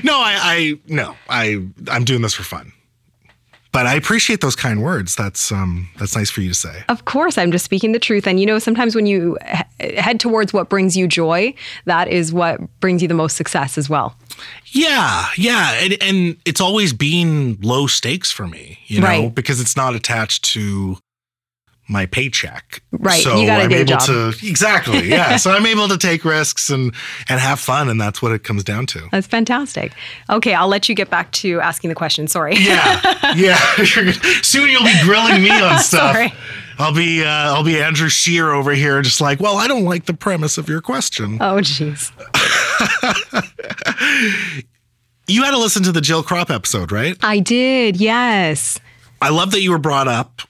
[0.05, 2.73] No, I, I, no, I, I'm doing this for fun.
[3.71, 5.15] But I appreciate those kind words.
[5.15, 6.83] That's, um, that's nice for you to say.
[6.89, 8.27] Of course, I'm just speaking the truth.
[8.27, 9.37] And you know, sometimes when you
[9.79, 11.53] he- head towards what brings you joy,
[11.85, 14.15] that is what brings you the most success as well.
[14.67, 19.33] Yeah, yeah, and, and it's always been low stakes for me, you know, Right.
[19.35, 20.97] because it's not attached to
[21.89, 22.81] my paycheck.
[22.91, 24.01] Right, So you got a I'm day able job.
[24.01, 25.35] to exactly, yeah.
[25.37, 26.93] so I'm able to take risks and
[27.29, 29.07] and have fun, and that's what it comes down to.
[29.11, 29.93] That's fantastic.
[30.29, 32.27] Okay, I'll let you get back to asking the question.
[32.27, 32.55] Sorry.
[32.55, 33.57] Yeah, yeah.
[34.41, 36.13] Soon you'll be grilling me on stuff.
[36.13, 36.33] Sorry.
[36.79, 40.05] I'll be uh, I'll be Andrew Scheer over here, just like, well, I don't like
[40.05, 41.37] the premise of your question.
[41.41, 42.11] Oh, jeez.
[45.27, 47.15] You had to listen to the Jill Krop episode, right?
[47.23, 47.95] I did.
[47.97, 48.79] Yes.
[49.21, 50.41] I love that you were brought up.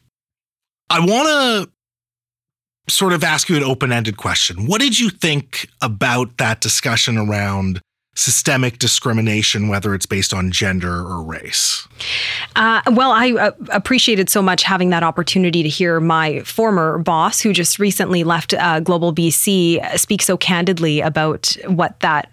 [0.93, 4.67] I want to sort of ask you an open ended question.
[4.67, 7.82] What did you think about that discussion around
[8.15, 11.88] systemic discrimination, whether it's based on gender or race?
[12.56, 17.41] Uh, well, I uh, appreciated so much having that opportunity to hear my former boss,
[17.41, 22.29] who just recently left uh, Global BC, speak so candidly about what that.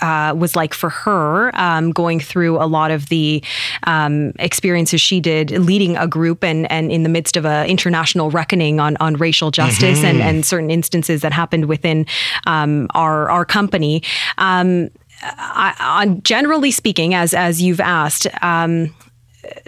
[0.00, 3.42] Uh, was like for her um, going through a lot of the
[3.84, 8.30] um, experiences she did leading a group and and in the midst of an international
[8.30, 12.06] reckoning on on racial justice and and certain instances that happened within
[12.46, 14.02] um, our our company.
[14.38, 14.90] Um,
[15.22, 18.94] I, I, generally speaking, as as you've asked, um,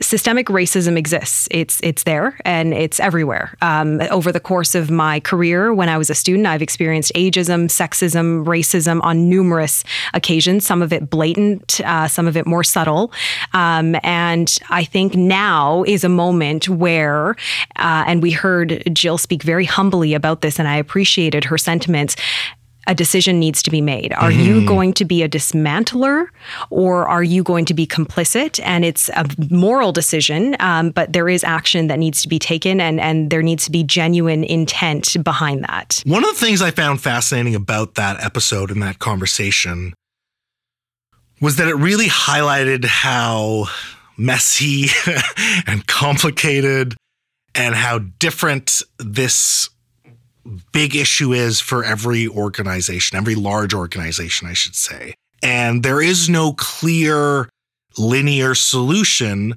[0.01, 1.49] systemic racism exists.
[1.51, 3.57] It's it's there and it's everywhere.
[3.63, 7.67] Um, over the course of my career, when I was a student, I've experienced ageism,
[7.67, 10.67] sexism, racism on numerous occasions.
[10.67, 13.13] Some of it blatant, uh, some of it more subtle.
[13.53, 17.31] Um, and I think now is a moment where,
[17.77, 22.17] uh, and we heard Jill speak very humbly about this, and I appreciated her sentiments
[22.89, 24.13] a decision needs to be made.
[24.15, 26.29] Are you going to be a dismantler
[26.71, 28.59] or are you going to be complicit?
[28.65, 32.81] And it's a moral decision, um, but there is action that needs to be taken
[32.81, 36.03] and, and there needs to be genuine intent behind that.
[36.07, 39.93] One of the things I found fascinating about that episode and that conversation
[41.43, 43.67] was that it really highlighted how
[44.17, 44.87] messy
[45.67, 46.97] and complicated
[47.55, 49.69] and how different this
[50.73, 55.15] big issue is for every organization, every large organization, I should say.
[55.43, 57.49] And there is no clear
[57.97, 59.55] linear solution.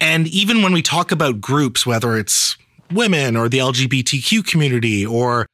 [0.00, 2.56] And even when we talk about groups, whether it's
[2.92, 5.46] women or the LGBTQ community or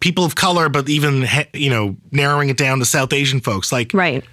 [0.00, 3.90] people of color, but even, you know, narrowing it down to South Asian folks, like
[3.94, 4.24] Right.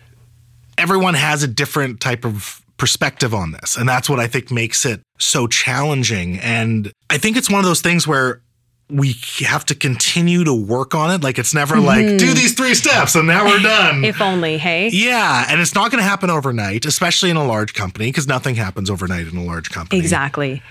[0.78, 3.78] everyone has a different type of perspective on this.
[3.78, 6.40] And that's what I think makes it so challenging.
[6.40, 8.42] And I think it's one of those things where
[8.90, 11.24] we have to continue to work on it.
[11.24, 12.18] Like it's never like, mm-hmm.
[12.18, 14.04] do these three steps and now we're done.
[14.04, 14.90] If only, hey?
[14.90, 15.46] yeah.
[15.50, 18.90] And it's not going to happen overnight, especially in a large company, because nothing happens
[18.90, 20.00] overnight in a large company.
[20.00, 20.62] Exactly.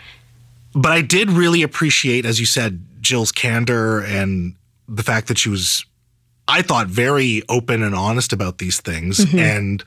[0.75, 4.55] But I did really appreciate, as you said, Jill's candor and
[4.89, 5.85] the fact that she was,
[6.47, 9.39] I thought, very open and honest about these things mm-hmm.
[9.39, 9.85] and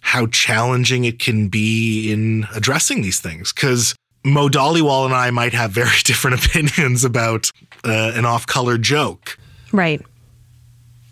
[0.00, 3.52] how challenging it can be in addressing these things.
[3.52, 7.50] Because Mo Dollywall and I might have very different opinions about
[7.84, 9.38] uh, an off color joke
[9.72, 10.04] Right.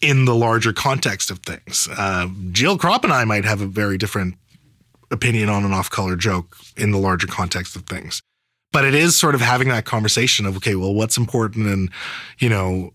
[0.00, 1.88] in the larger context of things.
[1.96, 4.34] Uh, Jill Krop and I might have a very different
[5.10, 8.20] opinion on an off color joke in the larger context of things.
[8.72, 11.90] But it is sort of having that conversation of, okay, well, what's important and,
[12.38, 12.92] you know,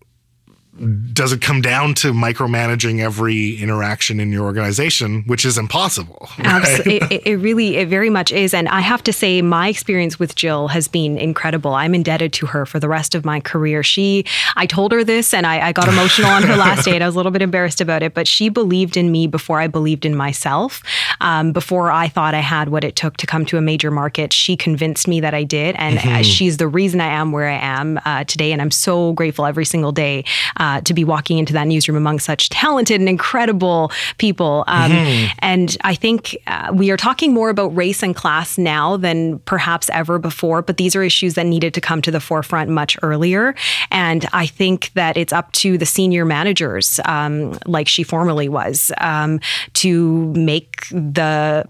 [1.12, 6.28] does it come down to micromanaging every interaction in your organization, which is impossible?
[6.38, 8.52] Abs- it, it- it really, it very much is.
[8.52, 11.72] And I have to say, my experience with Jill has been incredible.
[11.74, 13.82] I'm indebted to her for the rest of my career.
[13.82, 14.24] She,
[14.56, 17.00] I told her this and I, I got emotional on her last date.
[17.02, 19.68] I was a little bit embarrassed about it, but she believed in me before I
[19.68, 20.82] believed in myself.
[21.20, 24.32] Um, before I thought I had what it took to come to a major market,
[24.32, 25.76] she convinced me that I did.
[25.78, 28.52] And uh, she's the reason I am where I am uh, today.
[28.52, 30.24] And I'm so grateful every single day
[30.64, 34.64] uh, to be walking into that newsroom among such talented and incredible people.
[34.66, 35.38] Um, Mm-hmm.
[35.40, 39.90] And I think uh, we are talking more about race and class now than perhaps
[39.90, 43.54] ever before, but these are issues that needed to come to the forefront much earlier.
[43.90, 48.92] And I think that it's up to the senior managers, um, like she formerly was,
[48.98, 49.40] um,
[49.82, 51.66] to make the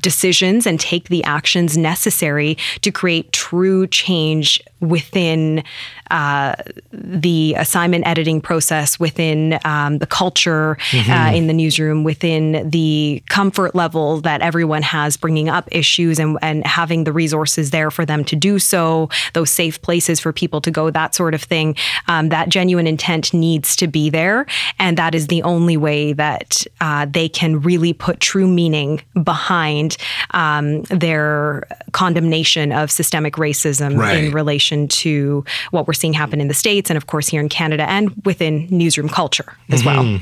[0.00, 5.62] decisions and take the actions necessary to create true change within
[6.10, 6.54] uh,
[6.92, 10.76] the assignment editing process, within um, the culture
[11.08, 16.38] uh, in the newsroom, within the comfort level that everyone has bringing up issues and,
[16.42, 20.60] and having the resources there for them to do so, those safe places for people
[20.60, 21.74] to go, that sort of thing.
[22.08, 24.46] Um, that genuine intent needs to be there.
[24.78, 29.96] And that is the only way that uh, they can really put true meaning behind
[30.32, 34.24] um, their condemnation of systemic racism Right.
[34.24, 37.48] in relation to what we're seeing happen in the States and, of course, here in
[37.48, 40.20] Canada and within newsroom culture as well.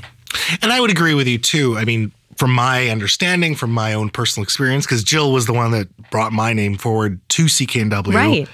[0.62, 1.77] And I would agree with you too.
[1.77, 5.71] I mean, from my understanding, from my own personal experience, because Jill was the one
[5.73, 8.15] that brought my name forward to CKNW.
[8.15, 8.49] Right.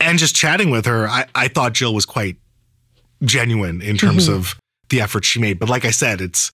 [0.00, 2.36] And just chatting with her, I, I thought Jill was quite
[3.22, 4.36] genuine in terms Mm-hmm.
[4.36, 4.56] of
[4.88, 5.58] the effort she made.
[5.58, 6.50] But like I said, it's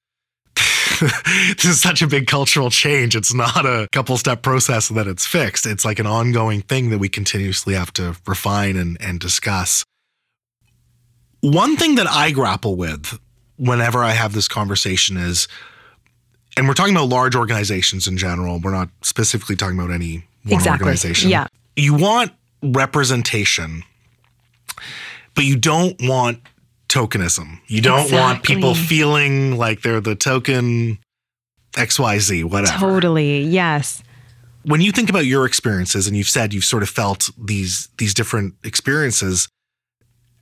[1.57, 3.16] this is such a big cultural change.
[3.16, 5.66] It's not a couple step process that it's fixed.
[5.66, 9.85] It's like an ongoing thing that we continuously have to refine and, and discuss.
[11.40, 13.18] One thing that I grapple with
[13.57, 15.48] whenever I have this conversation is,
[16.57, 20.55] and we're talking about large organizations in general, we're not specifically talking about any one
[20.55, 20.85] Exactly.
[20.85, 21.31] organization.
[21.31, 21.46] Yeah.
[21.76, 23.83] You want representation,
[25.35, 26.40] but you don't want
[26.92, 27.59] tokenism.
[27.68, 30.98] You don't want people feeling like they're the token
[31.72, 32.78] XYZ, whatever.
[32.78, 33.42] Totally.
[33.42, 34.02] Yes.
[34.64, 38.14] When you think about your experiences and you've said you've sort of felt these these
[38.14, 39.48] different experiences,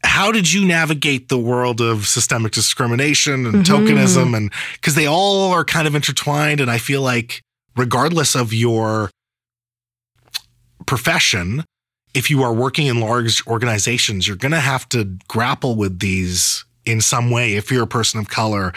[0.04, 3.74] how did you navigate the world of systemic discrimination and mm-hmm.
[3.74, 7.42] tokenism and because they all are kind of intertwined and I feel like
[7.76, 9.10] regardless of your
[10.86, 11.64] profession,
[12.14, 16.64] if you are working in large organizations, you're going to have to grapple with these
[16.85, 17.55] in some way.
[17.55, 18.73] If you're a person of color,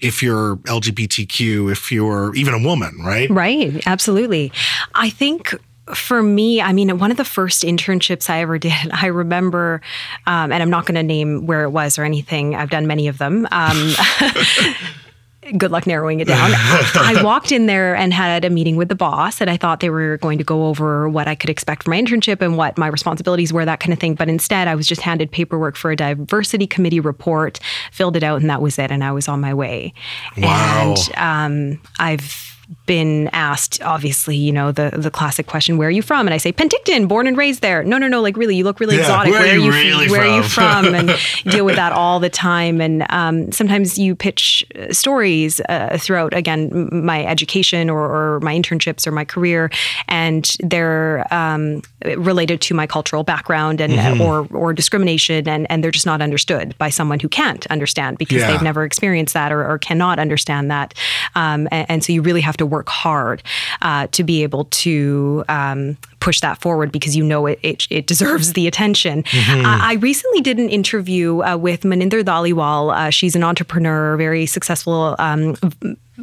[0.00, 3.30] if you're LGBTQ, if you're even a woman, right?
[3.30, 3.82] Right.
[3.86, 4.52] Absolutely.
[4.94, 5.54] I think
[5.94, 9.80] for me, I mean, one of the first internships I ever did, I remember,
[10.26, 12.54] um, and I'm not going to name where it was or anything.
[12.54, 13.46] I've done many of them.
[13.50, 13.92] Um,
[15.56, 16.50] good luck narrowing it down.
[16.54, 19.90] I walked in there and had a meeting with the boss, and I thought they
[19.90, 22.86] were going to go over what I could expect for my internship and what my
[22.86, 24.14] responsibilities were, that kind of thing.
[24.14, 27.58] But instead, I was just handed paperwork for a diversity committee report,
[27.90, 28.90] filled it out, and that was it.
[28.90, 29.94] And I was on my way.
[30.36, 30.94] Wow.
[30.94, 32.51] And um, I've
[32.86, 36.38] been asked, obviously, you know, the the classic question, "Where are you from?" And I
[36.38, 39.02] say, "Penticton, born and raised there." No, no, no, like really, you look really Yeah,
[39.02, 39.32] exotic.
[39.32, 40.94] where are you really where are you from?" from?
[40.94, 41.10] And
[41.50, 42.80] deal with that all the time.
[42.80, 48.54] And um, sometimes you pitch uh, stories uh, throughout, again, my education or, or my
[48.54, 49.70] internships or my career,
[50.08, 51.82] and they're um,
[52.16, 54.20] related to my cultural background and Mm-hmm.
[54.22, 58.40] or or discrimination, and and they're just not understood by someone who can't understand because
[58.40, 58.50] Yeah.
[58.50, 60.94] they've never experienced that or, or cannot understand that.
[61.34, 63.42] Um, and, and so you really have to work hard
[63.80, 68.06] uh, to be able to um, push that forward because you know it, it, it
[68.06, 69.22] deserves the attention.
[69.24, 69.66] Mm-hmm.
[69.66, 72.94] Uh, I recently did an interview uh, with Maninder Dhaliwal.
[72.94, 75.16] Uh, she's an entrepreneur, very successful.
[75.18, 75.56] Um,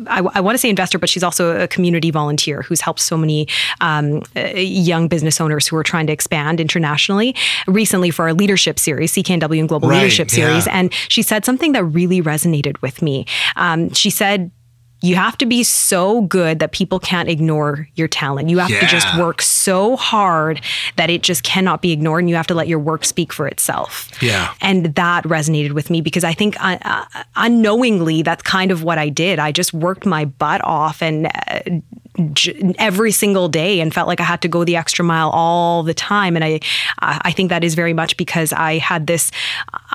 [0.07, 3.17] I, I want to say investor, but she's also a community volunteer who's helped so
[3.17, 3.47] many
[3.81, 7.35] um, uh, young business owners who are trying to expand internationally.
[7.67, 10.79] Recently, for our leadership series, CKNW and Global Right, Leadership Series, yeah.
[10.79, 13.25] and she said something that really resonated with me.
[13.55, 14.51] Um, she said,
[15.01, 18.49] you have to be so good that people can't ignore your talent.
[18.49, 20.61] You have to just work so hard
[20.97, 23.47] that it just cannot be ignored, and you have to let your work speak for
[23.47, 24.09] itself.
[24.21, 24.53] Yeah.
[24.59, 27.05] And that resonated with me because I think uh, uh,
[27.37, 29.39] unknowingly, that's kind of what I did.
[29.39, 31.61] I just worked my butt off and uh,
[32.33, 35.83] j- every single day and felt like I had to go the extra mile all
[35.83, 36.35] the time.
[36.35, 36.59] And I,
[36.99, 39.31] I think that is very much because I had this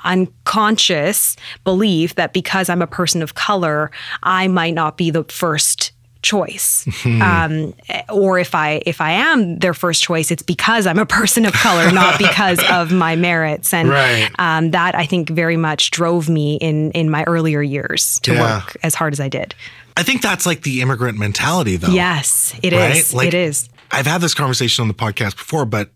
[0.03, 3.91] unconscious belief that because I'm a person of color,
[4.23, 7.71] I might not be the first choice um,
[8.09, 11.53] or if i if i am their first choice it's because i'm a person of
[11.53, 14.31] color not because of my merits and Right.
[14.39, 18.41] um, that i think very much drove me in in my earlier years to Yeah.
[18.57, 19.53] work as hard as i did
[19.97, 21.91] I think that's like the immigrant mentality, though.
[21.93, 22.79] yes it is.
[23.13, 23.17] Right?
[23.17, 25.91] Like- it is I've had this conversation on the podcast before, but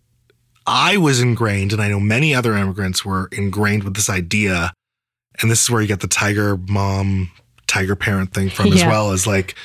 [0.66, 4.72] I was ingrained, and I know many other immigrants were ingrained with this idea.
[5.42, 7.32] And this is where you get the tiger mom,
[7.68, 9.56] tiger parent thing from as well as like,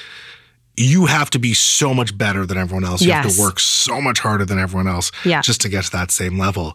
[0.76, 3.03] you have to be so much better than everyone else.
[3.03, 5.41] You have to work so much harder than everyone else Yeah.
[5.43, 6.74] just to get to that same level.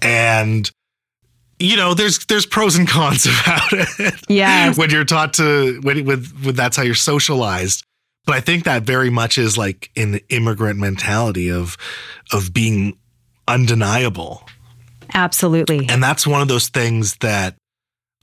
[0.00, 0.70] And
[1.62, 4.14] you know, there's there's pros and cons about it.
[4.28, 4.72] Yeah.
[4.74, 7.84] when you're taught to when with with that's how you're socialized.
[8.24, 11.76] But I think that very much is like an immigrant mentality of
[12.32, 12.98] of being
[13.48, 14.46] undeniable.
[15.14, 15.86] Absolutely.
[15.88, 17.56] And that's one of those things that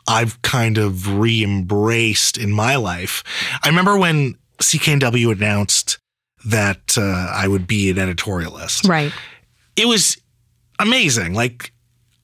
[0.08, 3.24] I've kind of re-embraced in my life.
[3.64, 6.00] I remember when CKNW announced
[6.46, 7.02] that uh,
[7.34, 8.88] I would be an editorialist.
[8.90, 9.12] right.
[9.76, 10.18] It was
[10.80, 11.34] amazing.
[11.34, 11.74] Like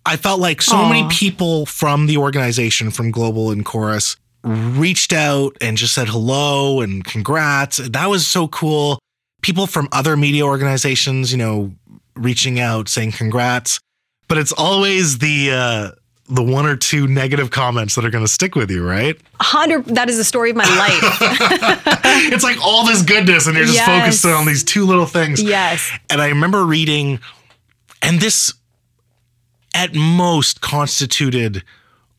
[0.06, 0.90] I felt like so Aw.
[0.90, 6.82] many people from the organization, from Global and Chorus, reached out and just said hello
[6.82, 7.78] and congrats.
[7.78, 9.00] That was so cool.
[9.42, 11.72] People from other media organizations, you know,
[12.16, 13.80] reaching out saying congrats.
[14.28, 15.92] But it's always the uh,
[16.30, 19.16] the one or two negative comments that are going to stick with you, right?
[19.40, 19.86] Hundred.
[19.86, 21.18] That is the story of my life.
[22.32, 23.86] it's like all this goodness, and you're just Yes.
[24.22, 25.42] focused on these two little things.
[25.42, 25.92] yes.
[26.10, 27.20] And I remember reading,
[28.02, 28.54] and this
[29.76, 31.64] at most constituted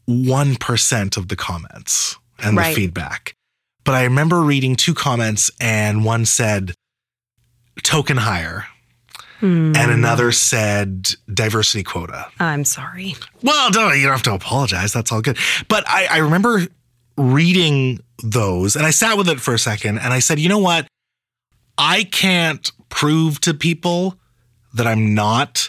[0.08, 2.68] 1% of the comments and Right.
[2.68, 3.34] the feedback.
[3.84, 6.74] But I remember reading two comments, and one said
[7.82, 8.66] token hire,
[9.40, 9.74] Hmm.
[9.76, 12.26] and another said diversity quota.
[12.40, 13.16] I'm sorry.
[13.42, 14.92] Well, don't, you don't have to apologize.
[14.92, 15.36] That's all good.
[15.68, 16.66] But I, I remember
[17.18, 20.58] reading those and I sat with it for a second and I said, you know
[20.58, 20.86] what?
[21.76, 24.18] I can't prove to people
[24.72, 25.68] that I'm not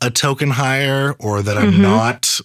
[0.00, 1.82] a token hire or that I'm mm-hmm.
[1.82, 2.40] not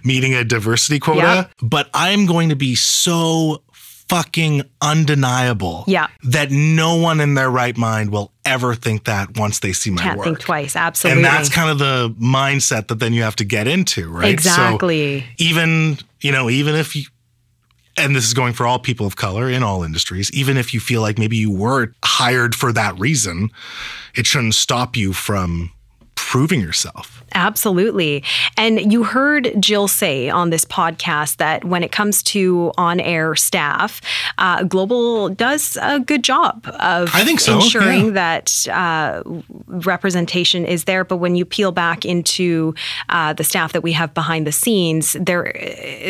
[0.04, 1.46] meeting a diversity quota, Yeah.
[1.62, 3.62] but I'm going to be so
[4.08, 6.08] fucking undeniable Yeah.
[6.24, 10.02] that no one in their right mind will ever think that once they see my
[10.02, 10.26] Can't work.
[10.26, 10.76] think twice.
[10.76, 11.22] Absolutely.
[11.22, 14.30] And that's kind of the mindset that then you have to get into, right?
[14.30, 15.20] exactly.
[15.20, 17.04] So even, you know, even if you,
[17.96, 20.80] and this is going for all people of color in all industries, even if you
[20.80, 23.50] feel like maybe you were hired for that reason,
[24.14, 25.70] it shouldn't stop you from
[26.14, 27.13] proving yourself.
[27.34, 28.22] Absolutely.
[28.56, 33.34] And you heard Jill say on this podcast that when it comes to on air
[33.34, 34.00] staff,
[34.38, 38.12] uh, Global does a good job of I think so, ensuring yeah.
[38.12, 39.22] that uh,
[39.66, 41.04] representation is there.
[41.04, 42.74] But when you peel back into
[43.08, 45.52] uh, the staff that we have behind the scenes, there,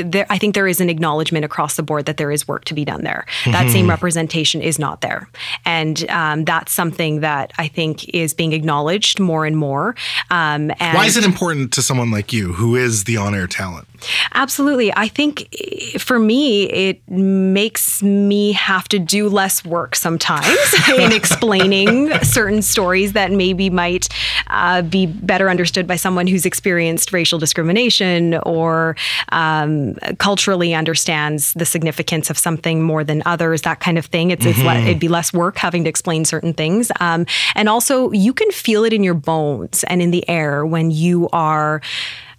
[0.04, 2.74] there, I think there is an acknowledgement across the board that there is work to
[2.74, 3.26] be done there.
[3.46, 3.72] That Mm-hmm.
[3.72, 5.28] same representation is not there.
[5.64, 9.94] And um, that's something that I think is being acknowledged more and more.
[10.30, 13.86] Um, and is it important to someone like you who is the on air talent?
[14.34, 14.92] Absolutely.
[14.94, 21.12] I think eh, for me, it makes me have to do less work sometimes in
[21.12, 24.08] explaining certain stories that maybe might
[24.48, 28.96] uh, be better understood by someone who's experienced racial discrimination or
[29.30, 34.32] um, culturally understands the significance of something more than others, that kind of thing.
[34.32, 36.90] It's, it's le- it'd be less work having to explain certain things.
[36.98, 40.90] Um, and also, you can feel it in your bones and in the air when
[40.90, 41.80] you are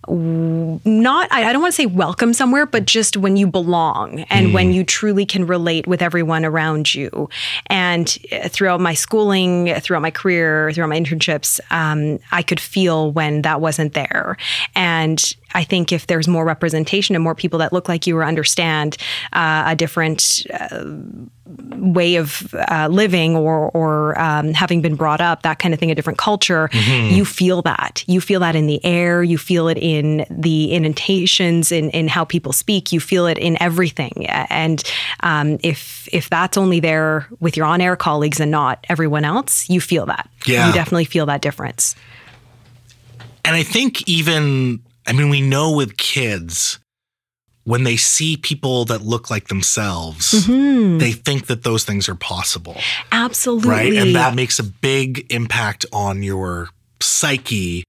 [0.07, 4.72] not I, don't want to say welcome somewhere but just when you belong and when
[4.72, 7.28] you truly can relate with everyone around you.
[7.68, 13.11] And uh, throughout my schooling throughout my career throughout my internships um, i could feel
[13.11, 14.38] when that wasn't there.
[14.76, 15.24] And
[15.56, 18.97] I think if there's more representation and more people that look like you or understand
[19.34, 20.84] uh, a different uh,
[21.76, 25.91] way of uh, living or or um, having been brought up, that kind of thing,
[25.91, 28.03] a different culture, you feel that.
[28.08, 29.24] You feel that in the air.
[29.24, 32.91] You feel it in the intonations, in in how people speak.
[32.91, 34.28] You feel it in everything.
[34.28, 34.84] And
[35.22, 39.70] um, if if that's only there with your on air colleagues and not everyone else,
[39.70, 40.30] you feel that.
[40.45, 40.68] Yeah.
[40.68, 41.95] you definitely feel that difference.
[43.43, 46.80] And I think even, I mean, we know with kids,
[47.64, 50.99] when they see people that look like themselves, mm-hmm.
[50.99, 52.78] they think that those things are possible,
[53.12, 53.70] Absolutely.
[53.70, 53.93] right?
[53.93, 56.70] And that makes a big impact on your
[57.01, 57.84] psyche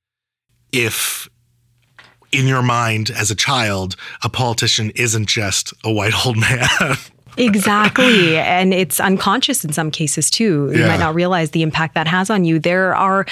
[0.72, 1.28] if
[2.32, 6.66] in your mind as a child, a politician isn't just a white old man.
[7.38, 8.38] Exactly.
[8.38, 10.70] and it's unconscious in some cases too.
[10.72, 10.88] You Yeah.
[10.88, 12.58] might not realize the impact that has on you.
[12.58, 13.26] There are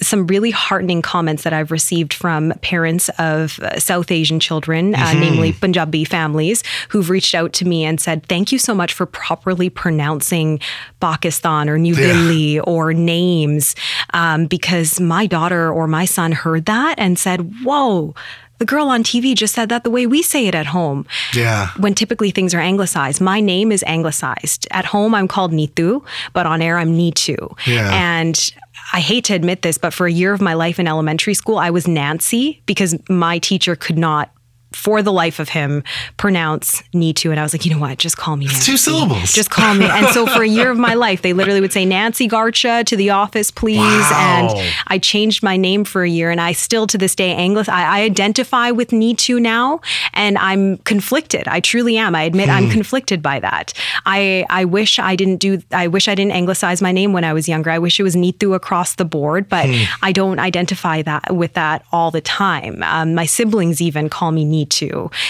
[0.00, 5.12] some really heartening comments that I've received from parents of uh, South Asian children, uh,
[5.12, 9.06] namely Punjabi families, who've reached out to me and said, Thank you so much for
[9.06, 10.60] properly pronouncing
[11.00, 12.06] Pakistan or New Yeah.
[12.08, 13.74] Delhi or names,
[14.14, 18.14] um, because my daughter or my son heard that and said, Whoa.
[18.58, 21.04] The girl on TV just said that the way we say it at home
[21.34, 21.72] yeah.
[21.76, 23.20] when typically things are anglicized.
[23.20, 24.66] My name is anglicized.
[24.70, 26.02] At home, I'm called Nitu,
[26.32, 27.36] but on air, I'm Nitu.
[27.66, 27.90] Yeah.
[27.92, 28.50] And
[28.92, 31.58] I hate to admit this, but for a year of my life in elementary school,
[31.58, 34.30] I was Nancy because my teacher could not
[34.72, 35.82] for the life of him
[36.16, 37.30] pronounce Nitu.
[37.30, 37.98] And I was like, you know what?
[37.98, 38.72] Just call me Nancy.
[38.72, 39.32] two syllables.
[39.32, 39.86] Just call me.
[39.86, 42.96] And so for a year of my life, they literally would say, Nancy Garcha to
[42.96, 43.78] the office, please.
[43.78, 44.48] Wow.
[44.50, 46.30] And I changed my name for a year.
[46.30, 49.80] And I still to this day, Anglis, I, I identify with Nitu now.
[50.12, 51.48] And I'm conflicted.
[51.48, 52.14] I truly am.
[52.14, 53.72] I admit I'm conflicted by that.
[54.04, 57.32] I, I wish I didn't do, I wish I didn't anglicize my name when I
[57.32, 57.70] was younger.
[57.70, 59.66] I wish it was Nitu across the board, but
[60.02, 62.82] I don't identify that with that all the time.
[62.82, 64.55] Um, my siblings even call me Nitu.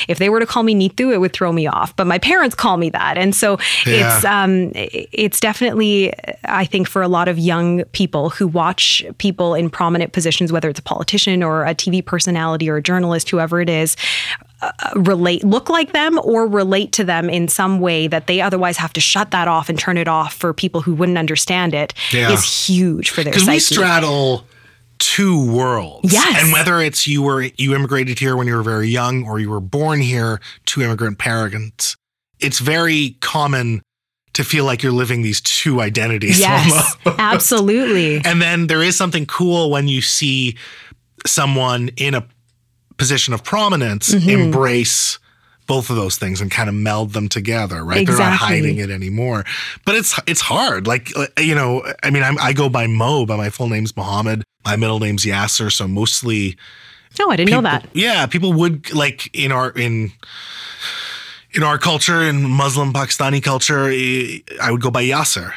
[0.09, 1.97] If they were to call me Nitu, it would throw me off.
[1.97, 4.16] But my parents call me that, and so Yeah.
[4.16, 6.12] it's um, it's definitely
[6.45, 10.68] I think for a lot of young people who watch people in prominent positions, whether
[10.68, 13.97] it's a politician or a TV personality or a journalist, whoever it is.
[14.62, 18.79] Uh, relate look like them or relate to them in some way that they otherwise
[18.79, 21.93] have to shut that off and turn it off for people who wouldn't understand it
[22.11, 22.41] is Yeah.
[22.41, 24.47] huge for their because we straddle
[24.99, 26.13] two worlds.
[26.13, 26.43] Yes.
[26.43, 29.51] And whether it's you were you immigrated here when you were very young or you
[29.51, 31.97] were born here to immigrant parents,
[32.41, 33.83] it's very common
[34.35, 36.39] to feel like you're living these two identities.
[36.39, 36.99] yes, almost.
[37.21, 38.21] absolutely.
[38.25, 40.57] And then there is something cool when you see
[41.27, 42.27] someone in a
[42.99, 44.29] position of prominence Mm-hmm.
[44.29, 45.19] embrace
[45.67, 48.07] both of those things and kind of meld them together, right?
[48.07, 49.45] They're not hiding it anymore.
[49.85, 50.87] But it's it's hard.
[50.87, 53.97] Like uh, you know, I mean, I'm, I go by Mo, but my full name's
[53.97, 54.45] Mohammed.
[54.64, 56.57] My middle name's Yasser, so mostly
[57.19, 57.87] No, I didn't know that.
[57.93, 60.12] Yeah, people would like in our in
[61.53, 63.85] in our culture in Muslim Pakistani culture,
[64.62, 65.53] I would go by Yasser,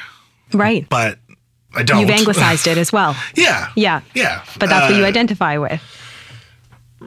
[0.54, 0.88] Right.
[0.90, 1.20] but
[1.76, 2.00] I don't.
[2.02, 3.16] You've anglicized it as well.
[3.36, 4.02] yeah, Yeah.
[4.16, 4.44] yeah.
[4.60, 5.82] But that's what you Uh, identify with.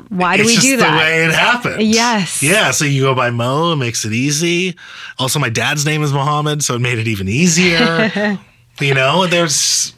[0.08, 1.82] Why do it's we just do the way it happened.
[1.82, 2.42] Yes.
[2.42, 2.70] Yeah.
[2.70, 4.76] So you go by Mo, it makes it easy.
[5.18, 8.38] Also, my dad's name is Mohammed, so it made it even easier.
[8.80, 9.94] you know, there's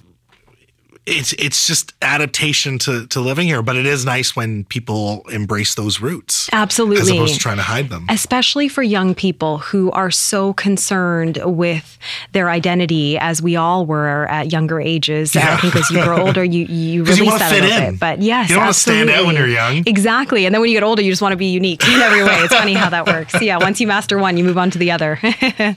[1.07, 5.75] it's it's just adaptation to to living here, but it is nice when people embrace
[5.75, 8.07] those roots Absolutely, as opposed to trying to hide them.
[8.09, 11.99] Especially for young people who are so concerned with
[12.33, 15.35] their identity, as we all were at younger ages.
[15.35, 15.55] Yeah.
[15.55, 17.91] I think as you grow older, you you you release wanna that a little in.
[17.93, 18.01] bit.
[18.01, 19.83] But yes, You don't wanna stand out when you're young.
[19.87, 22.25] Exactly, and then when you get older, you just want to be unique in every
[22.25, 22.37] way.
[22.41, 23.35] It's funny how that works.
[23.43, 25.19] Yeah, once you master one, you move on to the other.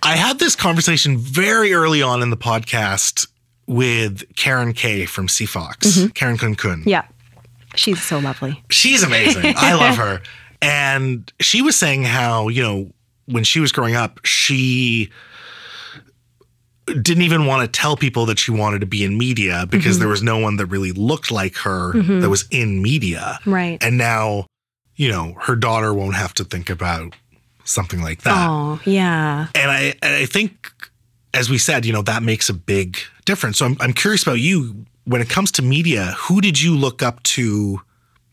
[0.00, 3.26] I had this conversation very early on in the podcast
[3.68, 6.82] with Karen Kay from CFOX, Karen Kun Kun.
[6.86, 7.04] yeah,
[7.76, 8.60] she's so lovely.
[8.70, 9.54] She's amazing.
[9.56, 10.20] I love her.
[10.60, 12.90] And she was saying how, you know,
[13.26, 15.10] when she was growing up, she
[16.86, 20.00] didn't even want to tell people that she wanted to be in media because Mm-hmm.
[20.00, 23.38] there was no one that really looked like her that was in media.
[23.44, 23.82] Right.
[23.84, 24.46] And now,
[24.96, 27.14] you know, her daughter won't have to think about
[27.64, 28.48] something like that.
[28.48, 29.48] Oh, yeah.
[29.54, 30.72] And I and I think
[31.34, 32.96] as we said, you know, that makes a big
[33.28, 33.58] difference.
[33.58, 37.02] So I'm I'm curious about you when it comes to media, who did you look
[37.02, 37.80] up to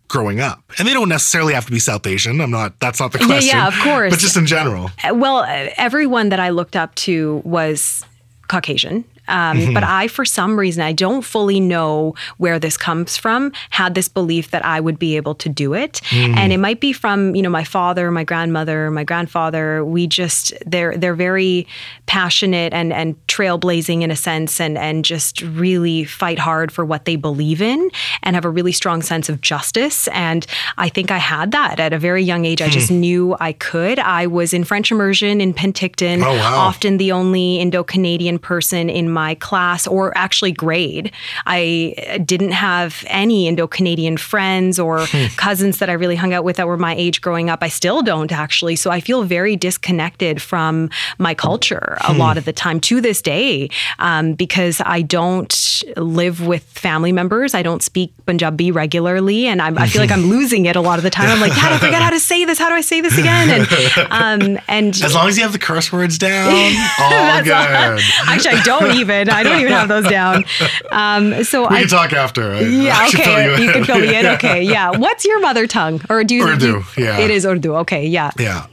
[0.08, 0.64] growing up?
[0.80, 2.42] And they don't necessarily have to be South Asian.
[2.42, 3.56] I'm not that's not the question.
[3.56, 4.12] yeah, of course.
[4.12, 4.90] But just in general.
[5.12, 8.06] Well, uh, everyone that I looked up to was
[8.48, 9.06] Caucasian.
[9.28, 10.02] Um, But mm-hmm.
[10.04, 14.52] I, for some reason, I don't fully know where this comes from, had this belief
[14.52, 16.02] that I would be able to do it.
[16.10, 16.38] Mm.
[16.38, 19.84] And it might be from, you know, my father, my grandmother, my grandfather.
[19.84, 21.68] We just, they're, they're very
[22.06, 27.06] passionate and, and trailblazing in a sense and, and just really fight hard for what
[27.06, 27.90] they believe in
[28.24, 30.08] and have a really strong sense of justice.
[30.10, 30.46] And
[30.78, 32.62] I think I had that at a very young age.
[32.62, 33.00] I just hmm.
[33.00, 34.00] knew I could.
[34.00, 36.58] I was in French immersion in Penticton, Oh, wow.
[36.58, 41.12] often the only Indo Canadian person in my class or actually grade.
[41.46, 45.06] I didn't have any Indo Canadian friends or
[45.38, 47.60] cousins that I really hung out with that were my age growing up.
[47.64, 48.76] I still don't actually.
[48.76, 53.22] So I feel very disconnected from my culture a lot of the time to this
[53.22, 55.56] day um, because I don't
[55.98, 57.54] live with family members.
[57.56, 59.48] I don't speak Punjabi regularly.
[59.48, 61.30] And I'm, I feel like I'm losing it a lot of the time.
[61.30, 62.60] I'm like, Dad, I forgot how to say this.
[62.60, 63.50] How do I say this again?
[63.50, 63.66] And,
[64.12, 66.52] um, and As long as you have the curse words down,
[67.00, 67.54] all good.
[67.54, 68.00] all.
[68.28, 69.05] Actually, I don't even.
[69.10, 70.46] I don't even have those down.
[70.92, 72.54] Um, so we I can talk after.
[72.54, 73.46] I- yeah, I okay.
[73.62, 73.74] You in.
[73.74, 74.26] can fill me in.
[74.36, 74.92] Okay, yeah.
[74.92, 76.02] What's your mother tongue?
[76.10, 76.58] Or do you?
[76.58, 77.20] do you- yeah.
[77.20, 77.76] It is Urdu.
[77.78, 78.32] Okay, yeah.
[78.40, 78.68] Yeah.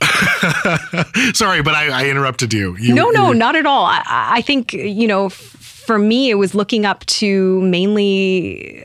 [1.34, 2.76] Sorry, but I, I interrupted you.
[2.78, 3.84] you No, no, not at all.
[3.84, 8.84] I, I think you know, f- for me, it was looking up to mainly.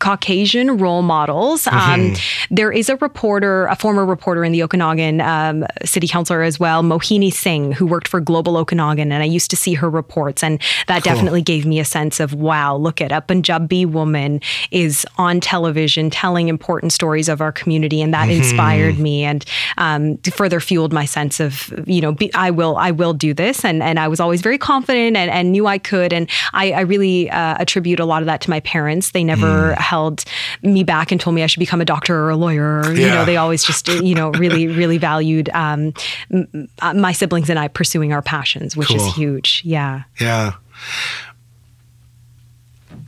[0.00, 1.66] Caucasian role models.
[1.66, 2.14] Um,
[2.50, 6.82] there is a reporter, a former reporter in the Okanagan um, city councilor as well,
[6.82, 10.60] Mohini Singh, who worked for Global Okanagan, and I used to see her reports, and
[10.86, 14.40] that definitely gave me a sense of wow, look at a Punjabi woman
[14.70, 19.44] is on television telling important stories of our community, and that inspired me and
[19.76, 23.64] um, further fueled my sense of you know be, I will I will do this,
[23.64, 26.80] and and I was always very confident and, and knew I could, and I, I
[26.80, 29.10] really uh, attribute a lot of that to my parents.
[29.10, 30.24] They never held
[30.62, 32.80] me back and told me I should become a doctor or a lawyer.
[32.80, 35.92] Or, You know, they always just, you know, really, really valued um,
[36.32, 38.96] m- my siblings and I pursuing our passions, which Cool.
[38.96, 39.62] is huge.
[39.64, 40.02] Yeah.
[40.20, 40.52] Yeah.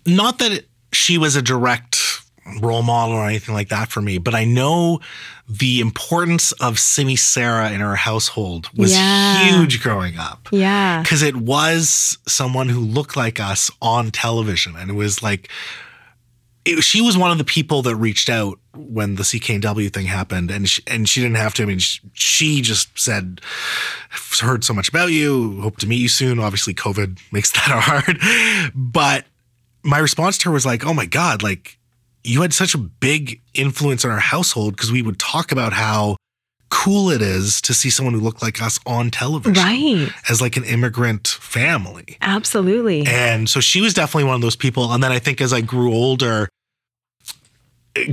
[0.07, 1.99] Not that it, she was a direct
[2.61, 5.01] role model or anything like that for me, but I know
[5.49, 9.45] the importance of Simi Sara in our household was Yeah.
[9.45, 10.49] huge growing up.
[10.51, 11.03] Yeah.
[11.03, 14.75] Because it was someone who looked like us on television.
[14.77, 15.49] And it was like,
[16.65, 20.51] it, she was one of the people that reached out when the CKNW thing happened,
[20.51, 21.63] and she, and she didn't have to.
[21.63, 23.41] I mean, she, she just said,
[24.13, 25.61] "I've "Heard so much about you.
[25.61, 28.19] Hope to meet you soon." Obviously, COVID makes that hard,
[28.75, 29.27] but
[29.83, 31.43] my response to her was like, "Oh my god!
[31.43, 31.79] Like
[32.25, 36.17] you had such a big influence in our household because we would talk about how."
[36.75, 40.11] Cool it is to see someone who looked like us on television Right.
[40.31, 42.17] as like an immigrant family.
[42.23, 43.07] Absolutely.
[43.07, 44.91] And so she was definitely one of those people.
[44.91, 46.49] And then I think as I grew older,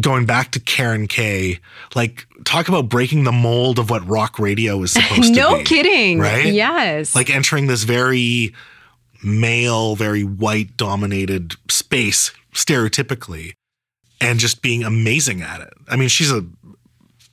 [0.01, 1.59] going back to Karen Kay,
[1.95, 5.35] like talk about breaking the mold of what rock radio is supposed to be.
[5.35, 6.19] no kidding.
[6.19, 6.47] right?
[6.53, 7.15] Yes.
[7.15, 8.53] Like entering this very
[9.23, 13.53] male, very white dominated space stereotypically
[14.21, 15.73] and just being amazing at it.
[15.87, 16.45] I mean, she's a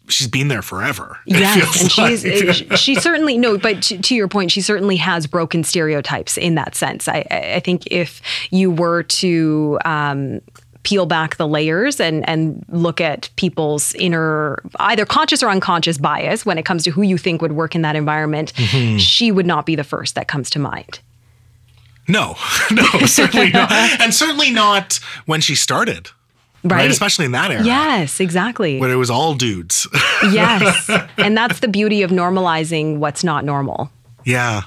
[0.08, 1.18] she's been there forever.
[1.26, 2.76] Yes, and she's like.
[2.78, 6.74] she certainly no, but to, to your point, she certainly has broken stereotypes in that
[6.74, 7.08] sense.
[7.08, 10.40] I I I think if you were to um,
[10.82, 16.46] peel back the layers and and look at people's inner either conscious or unconscious bias
[16.46, 18.98] when it comes to who you think would work in that environment, Mm-hmm.
[18.98, 21.00] she would not be the first that comes to mind.
[22.08, 22.36] No,
[22.70, 23.72] no, certainly not.
[24.00, 26.10] And certainly not when she started.
[26.68, 26.78] Right.
[26.78, 26.90] right?
[26.90, 27.64] Especially in that era.
[27.64, 28.78] Yes, exactly.
[28.78, 29.86] When it was all dudes.
[30.32, 30.90] yes.
[31.18, 33.90] And that's the beauty of normalizing what's not normal.
[34.24, 34.62] yeah.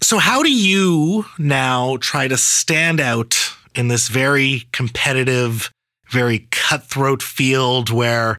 [0.00, 3.38] So, how do you now try to stand out
[3.74, 5.70] in this very competitive,
[6.10, 8.36] very cutthroat field where,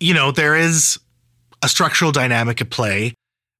[0.00, 0.98] you know, there is
[1.62, 3.14] a structural dynamic at play,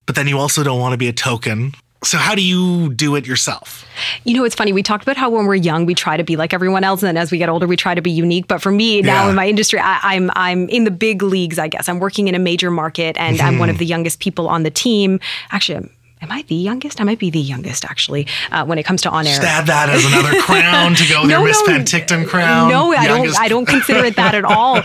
[0.07, 1.75] but then you also don't want to be a token?
[2.05, 3.85] So, how do you do it yourself?
[4.25, 4.73] You know, it's funny.
[4.73, 7.07] We talked about how when we're young, we try to be like everyone else, and
[7.09, 8.49] then as we get older, we try to be unique.
[8.49, 9.31] But for me now Yeah.
[9.31, 11.59] in my industry, I, I'm I'm in the big leagues.
[11.59, 13.61] I guess I'm working in a major market, and I'm Mm-hmm.
[13.61, 15.21] one of the youngest people on the team.
[15.51, 15.77] Actually.
[15.77, 15.91] I'm,
[16.23, 17.01] Am I the youngest?
[17.01, 19.35] I might be the youngest, actually, uh, when it comes to on air.
[19.35, 22.69] Just add that as another crown to go with your Miss Penticton crown.
[22.69, 23.41] No, I don't.
[23.41, 24.77] I don't consider it that at all.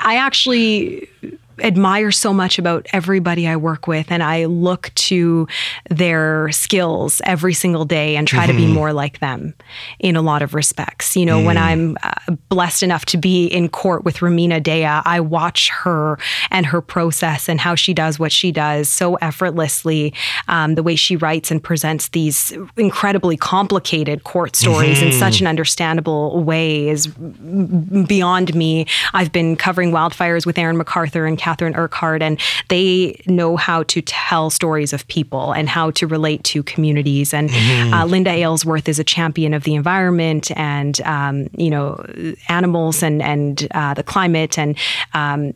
[0.00, 1.08] I actually
[1.62, 5.46] admire so much about everybody I work with, and I look to
[5.88, 9.54] their skills every single day and try to be more like them
[9.98, 11.16] in a lot of respects.
[11.16, 15.20] You know, when I'm uh, blessed enough to be in court with Rumina Daya, I
[15.20, 16.18] watch her
[16.50, 20.14] and her process and how she does what she does so effortlessly.
[20.48, 25.46] Um, the way she writes and presents these incredibly complicated court stories in such an
[25.46, 28.86] understandable way is beyond me.
[29.12, 32.38] I've been covering wildfires with Aaron McArthur and Catherine Urquhart, and
[32.68, 37.34] they know how to tell stories of people and how to relate to communities.
[37.34, 37.50] And
[37.92, 42.04] uh, Linda Aylesworth is a champion of the environment and um, you know
[42.48, 44.58] animals and and uh, the climate.
[44.58, 44.78] And
[45.12, 45.52] um,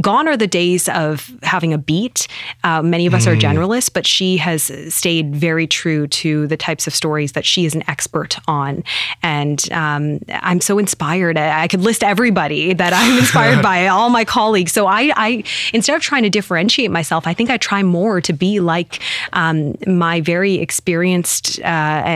[0.00, 2.28] gone are the days of having a beat.
[2.64, 6.86] Uh, many of us are generalists, but she has stayed very true to the types
[6.86, 8.84] of stories that she is an expert on.
[9.22, 11.36] And um, I'm so inspired.
[11.36, 14.72] I, I could list everybody that I'm inspired by, all my colleagues.
[14.72, 18.32] So I, I, instead of trying to differentiate myself, I think I try more to
[18.32, 19.00] be like
[19.32, 21.64] um, my very experienced uh,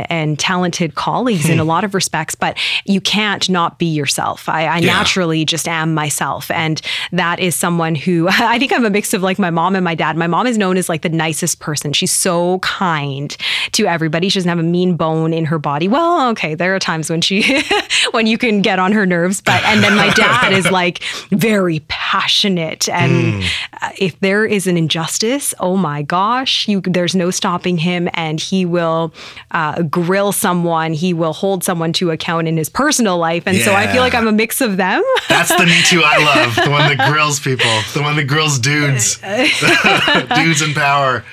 [0.09, 2.35] and talented colleagues in a lot of respects.
[2.35, 4.49] But you can't not be yourself.
[4.49, 4.87] I, I Yeah.
[4.99, 6.81] naturally just am myself, and
[7.13, 9.95] that is someone who I think I'm a mix of like my mom and my
[9.95, 10.17] dad.
[10.17, 11.93] My mom is known as like the nicest person.
[11.95, 13.35] She's so kind
[13.73, 14.29] to everybody.
[14.29, 15.89] She doesn't have a mean bone in her body.
[15.89, 17.63] Well, okay, there are times when she
[18.11, 21.81] when you can get on her nerves, but and then my dad is like very
[21.89, 23.43] passionate and
[23.81, 28.39] uh, if there is an injustice, oh my gosh, you there's no stopping him and
[28.39, 29.15] he will
[29.53, 33.45] uh, grill someone, he will hold someone to account in his personal life.
[33.47, 35.03] And so I feel like I'm a mix of them.
[35.29, 36.55] That's the Neetu I love.
[36.57, 37.62] The one that grills people.
[37.95, 39.17] The one that grills dudes.
[40.37, 41.25] dudes in power.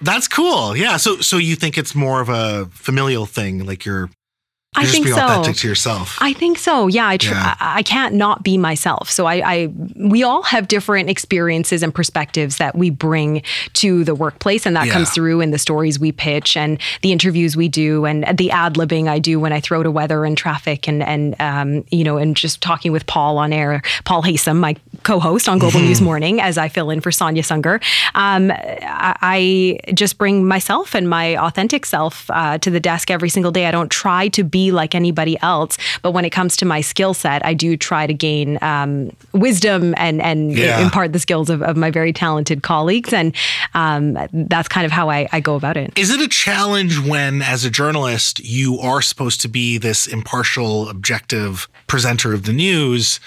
[0.00, 0.76] That's cool.
[0.76, 0.96] Yeah.
[0.96, 4.10] So so you think it's more of a familial thing, like you're,
[4.76, 5.14] you're I think so.
[5.20, 6.16] authentic to yourself.
[6.20, 6.86] I think so.
[6.86, 7.56] Yeah, I, tr- Yeah.
[7.58, 9.10] I I can't not be myself.
[9.10, 9.66] So I, I
[9.96, 13.42] we all have different experiences and perspectives that we bring
[13.74, 14.92] to the workplace, and that Yeah.
[14.92, 18.74] comes through in the stories we pitch and the interviews we do and the ad
[18.74, 22.16] libbing I do when I throw to weather and traffic and and um, you know
[22.16, 26.40] and just talking with Paul on air, Paul Haysom, my co-host on Global News Morning,
[26.40, 27.82] as I fill in for Sonia Sunger.
[28.14, 33.30] Um, I, I just bring myself and my authentic self uh, to the desk every
[33.30, 33.66] single day.
[33.66, 35.78] I don't try to be be like anybody else.
[36.02, 39.94] But when it comes to my skill set, I do try to gain um, wisdom
[39.96, 40.82] and and Yeah.
[40.84, 43.34] impart the skills of, of my very talented colleagues, and
[43.74, 44.02] um,
[44.32, 45.88] that's kind of how I, I go about it.
[45.96, 50.88] Is it a challenge when, as a journalist, you are supposed to be this impartial,
[50.88, 53.20] objective presenter of the news,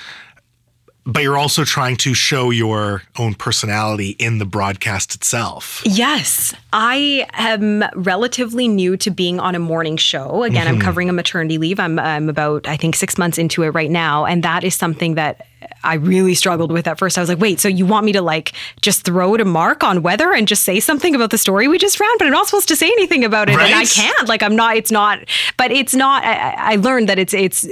[1.06, 5.82] but you're also trying to show your own personality in the broadcast itself?
[5.86, 10.44] Yes, I am relatively new to being on a morning show.
[10.44, 10.84] Again, I'm mm-hmm.
[10.84, 11.80] covering a maternity leave.
[11.80, 15.16] I'm I'm about I think 6 months into it right now, and that is something
[15.16, 15.48] that
[15.84, 17.18] I really struggled with at first.
[17.18, 19.84] I was like, "Wait, so you want me to like just throw it a mark
[19.84, 22.48] on weather and just say something about the story we just ran, but I'm not
[22.48, 24.28] supposed to say anything about it, and I can't.
[24.28, 25.20] Like I'm not it's not
[25.58, 27.66] but it's not I I learned that it's it's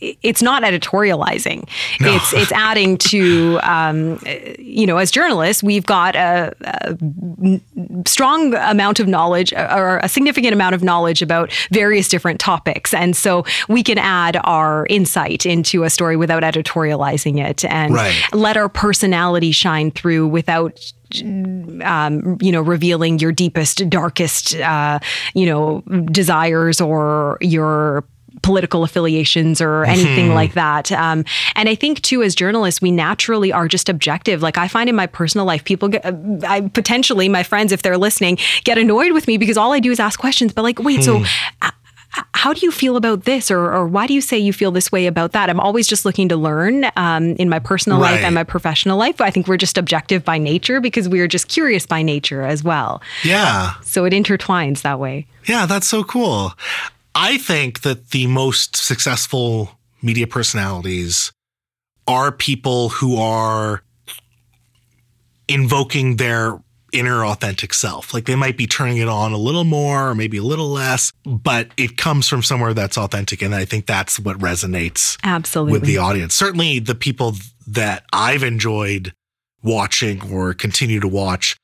[0.00, 1.68] it's not editorializing.
[2.00, 4.18] It's it's adding to um,
[4.58, 6.96] you know as journalists we've got a, a
[8.06, 13.16] strong amount of knowledge or a significant amount of knowledge about various different topics, and
[13.16, 18.14] so we can add our insight into a story without editorializing it and Right.
[18.32, 20.80] let our personality shine through without
[21.84, 25.00] um, you know, revealing your deepest, darkest, uh,
[25.34, 25.80] you know,
[26.12, 28.04] desires or your
[28.42, 30.90] political affiliations or anything like that.
[30.92, 31.24] Um,
[31.56, 34.42] and I think too, as journalists, we naturally are just objective.
[34.42, 36.12] Like I find in my personal life, people get, uh,
[36.46, 39.90] I potentially my friends, if they're listening, get annoyed with me because all I do
[39.90, 40.52] is ask questions.
[40.52, 41.22] But like, wait, so.
[41.62, 41.70] uh,
[42.34, 44.90] how do you feel about this or, or why do you say you feel this
[44.90, 48.34] way about that i'm always just looking to learn um, in my personal life and
[48.34, 51.46] my professional life But i think we're just objective by nature because we are just
[51.46, 53.74] curious by nature as well Yeah.
[53.84, 56.52] so it intertwines that way Yeah, that's so cool.
[57.14, 61.32] I think that the most successful media personalities
[62.06, 63.82] are people who are
[65.48, 66.58] invoking their
[66.92, 68.12] inner authentic self.
[68.12, 71.12] Like they might be turning it on a little more or maybe a little less,
[71.24, 73.42] but it comes from somewhere that's authentic.
[73.42, 76.34] And I think that's what resonates absolutely with the audience.
[76.34, 77.36] Certainly the people
[77.68, 79.12] that I've enjoyed
[79.62, 81.56] watching or continue to watch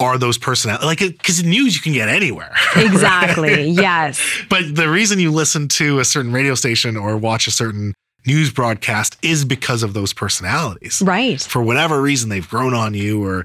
[0.00, 0.86] are those personalities.
[0.86, 2.52] Like, because news you can get anywhere.
[2.76, 7.50] exactly yes But the reason you listen to a certain radio station or watch a
[7.50, 7.94] certain
[8.26, 11.02] news broadcast is because of those personalities.
[11.04, 13.44] right For whatever reason, they've grown on you, or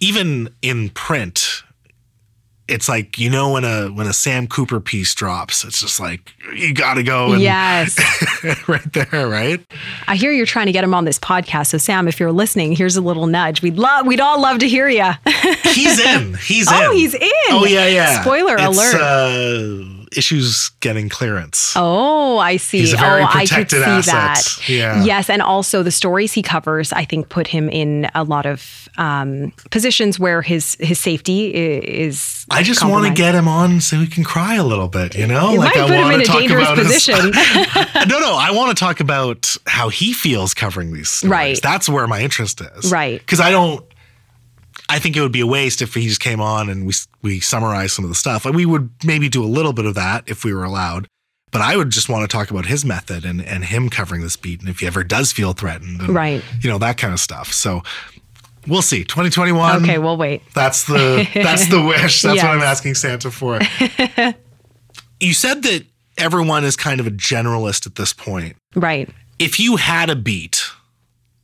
[0.00, 1.62] even in print.
[2.66, 6.32] It's like you know when a when a Sam Cooper piece drops, it's just like
[6.54, 7.98] you got to go and yes
[8.68, 9.60] right there, right?
[10.08, 12.72] i hear you're trying to get him on this podcast so sam if you're listening
[12.72, 15.10] here's a little nudge we'd love we'd all love to hear you
[15.74, 16.34] He's in.
[16.34, 16.74] He's in.
[16.76, 17.30] Oh, he's in.
[17.50, 18.20] Oh yeah, yeah.
[18.22, 18.94] Spoiler It's, alert.
[18.94, 21.72] Uh, issues getting clearance.
[21.76, 22.78] Oh, I see.
[22.78, 24.12] He's a very oh, I could protected see asset.
[24.12, 24.68] that.
[24.68, 25.04] Yeah.
[25.04, 28.88] Yes, and also the stories he covers, I think, put him in a lot of
[28.96, 32.46] um, positions where his his safety is.
[32.50, 35.26] I just want to get him on so he can cry a little bit, you
[35.26, 35.54] know?
[35.54, 37.30] It might put him wanna talk about his- position.
[38.08, 41.30] no, no, I want to talk about how he feels covering these stories.
[41.30, 41.62] Right.
[41.62, 42.90] That's where my interest is.
[42.92, 43.18] Right.
[43.18, 43.84] Because I don't.
[44.88, 47.40] I think it would be a waste if he just came on and we we
[47.40, 48.44] summarize some of the stuff.
[48.44, 51.08] And we would maybe do a little bit of that if we were allowed.
[51.50, 54.36] But I would just want to talk about his method and, and him covering this
[54.36, 56.42] beat, and if he ever does feel threatened, and, Right.
[56.60, 57.52] You know that kind of stuff.
[57.52, 57.82] So
[58.66, 59.04] we'll see.
[59.04, 59.84] 2021.
[59.84, 60.42] okay, we'll wait.
[60.52, 62.22] That's the that's the wish.
[62.22, 63.60] That's what I'm asking Santa for.
[65.20, 65.84] you said that
[66.18, 68.56] everyone is kind of a generalist at this point.
[68.74, 69.08] Right.
[69.38, 70.64] If you had a beat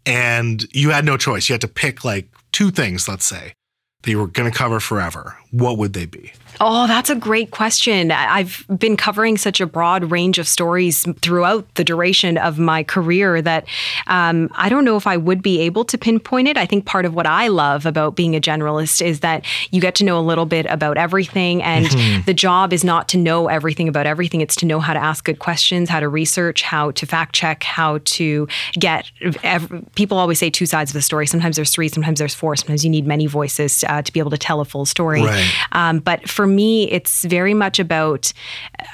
[0.07, 3.55] and you had no choice, you had to pick like two things, let's say,
[4.03, 6.33] that you were going to cover forever, what would they be?
[6.61, 8.11] Oh, that's a great question.
[8.11, 13.41] I've been covering such a broad range of stories throughout the duration of my career
[13.43, 13.67] that
[14.07, 16.57] um, I don't know if I would be able to pinpoint it.
[16.57, 19.95] I think part of what I love about being a generalist is that you get
[19.97, 21.87] to know a little bit about everything, and
[22.27, 24.41] the job is not to know everything about everything.
[24.41, 27.63] It's to know how to ask good questions, how to research, how to fact check,
[27.63, 29.11] how to get.
[29.43, 31.27] Ev- people always say two sides of the story.
[31.27, 32.57] Sometimes there's three, sometimes there's four.
[32.57, 35.23] Sometimes you need many voices uh, to be able to tell a full story.
[35.23, 35.51] Right.
[35.73, 38.33] Um, but for me, it's very much about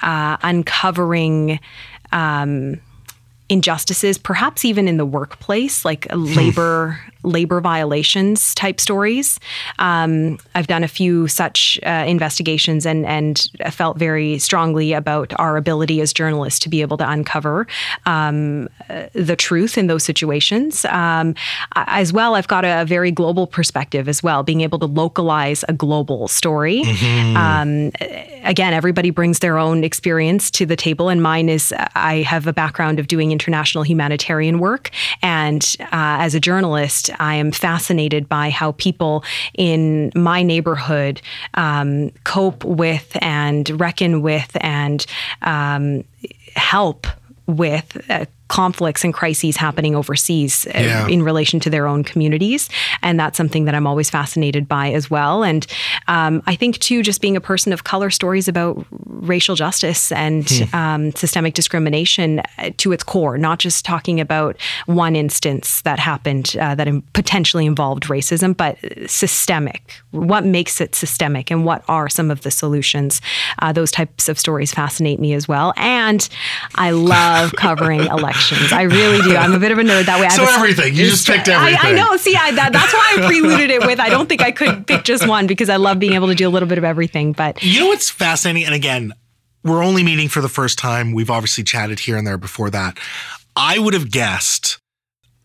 [0.02, 1.58] uh, uncovering.
[2.12, 2.80] Um,
[3.48, 9.38] injustices perhaps even in the workplace like labor labor violations type stories.
[9.78, 15.56] Um, i've done a few such uh, investigations and and felt very strongly about our
[15.56, 17.66] ability as journalists to be able to uncover
[18.06, 18.68] um,
[19.12, 20.84] the truth in those situations.
[20.86, 21.34] Um,
[21.74, 25.64] as well i've got a, a very global perspective as well being able to localize
[25.68, 26.82] a global story.
[27.36, 27.92] Um,
[28.44, 32.52] again, everybody brings their own experience to the table, and mine is I have a
[32.52, 34.90] background of doing international humanitarian work,
[35.22, 35.86] and uh,
[36.24, 41.20] as a journalist, I am fascinated by how people in my neighborhood
[41.54, 45.04] um, cope with and reckon with and
[45.42, 46.04] um,
[46.54, 47.06] help
[47.46, 51.06] with uh, conflicts and crises happening overseas uh, Yeah.
[51.08, 52.68] in relation to their own communities.
[53.02, 55.42] And that's something that I'm always fascinated by as well.
[55.42, 55.66] And
[56.08, 60.68] um, I think, too, just being a person of color, stories about racial justice and
[60.72, 66.54] um, systemic discrimination uh, to its core, not just talking about one instance that happened
[66.60, 68.76] uh, that potentially involved racism, but
[69.10, 69.82] systemic.
[70.12, 73.20] What makes it systemic and what are some of the solutions?
[73.58, 75.72] Uh, those types of stories fascinate me as well.
[75.76, 76.28] And
[76.76, 78.35] I love covering elections.
[78.72, 79.36] I really do.
[79.36, 80.26] I'm a bit of a nerd that way.
[80.26, 80.94] I So everything.
[80.94, 82.16] You just picked I, I know.
[82.16, 84.00] See, I, that, that's why I preluded it with.
[84.00, 86.48] I don't think I could pick just one because I love being able to do
[86.48, 87.32] a little bit of everything.
[87.32, 88.66] But You know what's fascinating?
[88.66, 89.12] And again,
[89.64, 91.12] we're only meeting for the first time.
[91.12, 92.98] We've obviously chatted here and there before that.
[93.56, 94.78] I would have guessed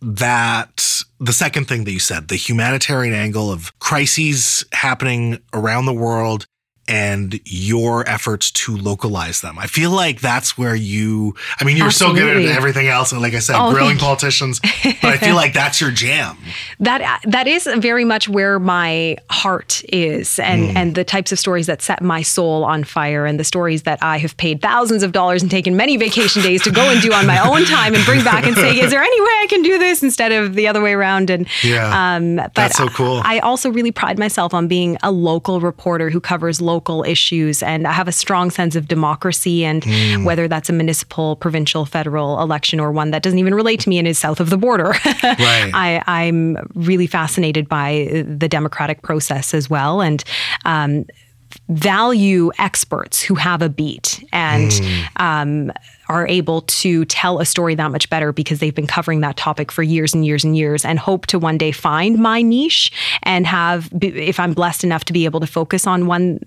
[0.01, 5.93] that the second thing that you said, the humanitarian angle of crises happening around the
[5.93, 6.45] world
[6.88, 9.57] and your efforts to localize them.
[9.59, 13.11] I feel like that's where you, I mean, you're so good at everything else.
[13.11, 16.38] And like I said, Oh, grilling politicians, but I feel like that's your jam.
[16.79, 21.67] that that is very much where my heart is, and and the types of stories
[21.67, 25.11] that set my soul on fire, and the stories that I have paid thousands of
[25.11, 28.03] dollars and taken many vacation days to go and do on my own time, and
[28.05, 30.67] bring back and say, is there any way I can do this instead of the
[30.67, 31.29] other way around?
[31.29, 32.15] And Yeah.
[32.15, 33.21] um, but That's so cool.
[33.23, 37.88] I also really pride myself on being a local reporter who covers local issues, and
[37.88, 40.24] I have a strong sense of democracy, and Hmm.
[40.24, 43.97] whether that's a municipal, provincial, federal election, or one that doesn't even relate to me
[43.99, 44.93] and is south of the border.
[45.24, 45.72] Right.
[45.74, 50.24] I, I'm really fascinated by the democratic process as well, and
[50.65, 51.05] um,
[51.69, 54.72] value experts who have a beat and
[55.17, 55.72] um,
[56.12, 59.72] are able to tell a story that much better because they've been covering that topic
[59.72, 62.91] for years and years and years, and hope to one day find my niche
[63.24, 66.39] and have, if I'm blessed enough to be able to focus on one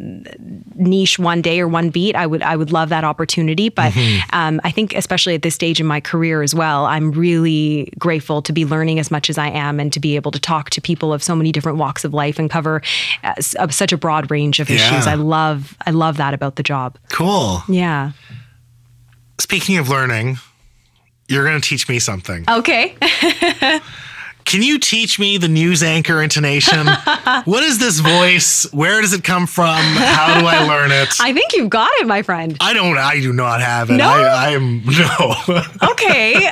[0.74, 3.68] niche one day or one beat, I would I would love that opportunity.
[3.70, 3.96] But
[4.32, 8.42] um, I think especially at this stage in my career as well, I'm really grateful
[8.42, 10.80] to be learning as much as I am and to be able to talk to
[10.80, 12.82] people of so many different walks of life and cover
[13.22, 15.06] uh, such a broad range of issues.
[15.06, 16.98] I love I love that about the job.
[17.10, 17.62] Cool.
[17.68, 18.12] Yeah.
[19.38, 20.38] Speaking of learning,
[21.28, 22.44] you're going to teach me something.
[22.48, 22.96] Okay.
[24.44, 26.86] Can you teach me the news anchor intonation?
[27.44, 28.70] what is this voice?
[28.72, 29.78] Where does it come from?
[29.78, 31.14] How do I learn it?
[31.20, 32.56] I think you've got it, my friend.
[32.60, 32.98] I don't.
[32.98, 33.94] I do not have it.
[33.94, 34.06] No?
[34.06, 35.90] I, I am no.
[35.92, 36.50] Okay.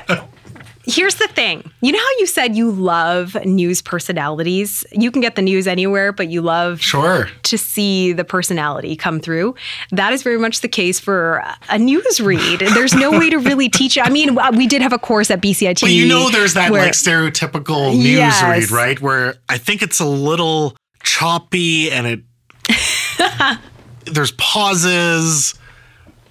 [0.85, 1.71] Here's the thing.
[1.81, 4.85] You know how you said you love news personalities?
[4.91, 7.29] You can get the news anywhere, but you love sure.
[7.45, 9.55] to see the personality come through.
[9.93, 12.61] That is very much the case for a news read.
[12.75, 14.05] There's no way to really teach it.
[14.05, 15.81] I mean, uh, we did have a course at BCIT.
[15.83, 18.43] But you know, there's that where- like stereotypical news Yes.
[18.43, 19.01] read, right?
[19.01, 22.21] Where I think it's a little choppy and it
[24.07, 25.55] there's pauses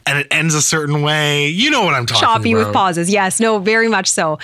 [0.06, 1.48] and it ends a certain way.
[1.48, 2.38] You know what I'm talking about.
[2.38, 2.68] choppy about.
[2.68, 3.10] with pauses.
[3.10, 4.40] Yes, no, very much so.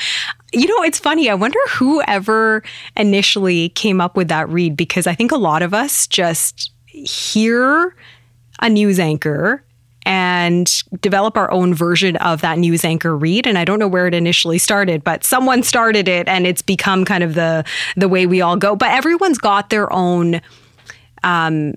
[0.53, 1.30] You know, it's funny.
[1.30, 2.64] I wonder whoever
[2.95, 7.95] initially came up with that read because I think a lot of us just hear
[8.62, 9.64] a news anchor
[10.05, 14.08] and develop our own version of that news anchor read and I don't know where
[14.08, 17.66] it initially started but someone started it and it's become kind of the
[17.97, 20.39] the way we all go but everyone's got their own
[21.24, 21.74] um,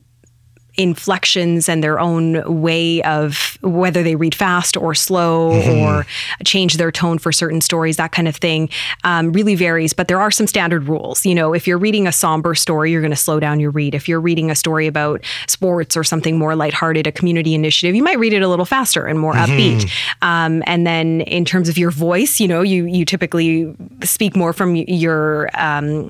[0.76, 6.06] inflections and their own way of whether they read fast or slow or
[6.44, 8.68] change their tone for certain stories, that kind of thing,
[9.04, 9.92] um, really varies.
[9.92, 11.26] But there are some standard rules.
[11.26, 13.94] You know, if you're reading a somber story, you're going to slow down your read.
[13.94, 18.02] If you're reading a story about sports or something more lighthearted, a community initiative, you
[18.02, 19.90] might read it a little faster and more upbeat.
[20.22, 24.52] Um, and then in terms of your voice, you know, you you typically speak more
[24.52, 26.08] from your um,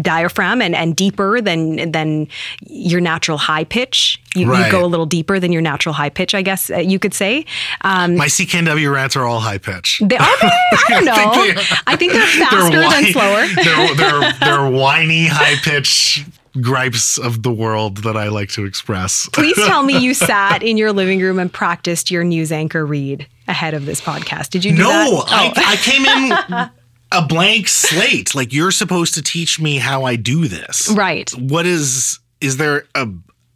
[0.00, 2.28] diaphragm and, and deeper than than
[2.66, 3.93] your natural high pitch.
[4.34, 4.66] You, Right.
[4.66, 7.14] you go a little deeper than your natural high pitch, I guess uh, you could
[7.14, 7.46] say.
[7.82, 10.00] Um, My CKNW rants are all high pitch.
[10.04, 10.48] they are they?
[10.48, 11.14] I don't know.
[11.14, 11.64] they are.
[11.86, 13.46] I think they're faster than whiny- slower.
[13.64, 16.24] they're, they're, they're whiny, high pitch
[16.60, 19.28] gripes of the world that I like to express.
[19.32, 23.26] Please tell me you sat in your living room and practiced your news anchor read
[23.48, 24.50] ahead of this podcast.
[24.50, 25.10] Did you do that?
[25.10, 25.52] No, I, Oh.
[25.56, 26.70] I came in
[27.12, 28.34] a blank slate.
[28.36, 30.88] Like you're supposed to teach me how I do this.
[30.90, 31.28] Right.
[31.32, 33.08] What is is there a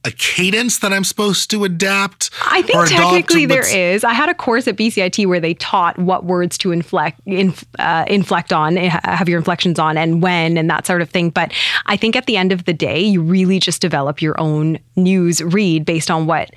[0.04, 2.30] a cadence that I'm supposed to adapt?
[2.46, 2.90] I think adopt?
[2.90, 4.04] technically there is.
[4.04, 8.04] I had a course at BCIT where they taught what words to inflect, inf, uh,
[8.08, 11.30] inflect on, eh, have your inflections on, and when, and that sort of thing.
[11.30, 11.52] But
[11.86, 15.42] I think at the end of the day, you really just develop your own news
[15.42, 16.50] read based on what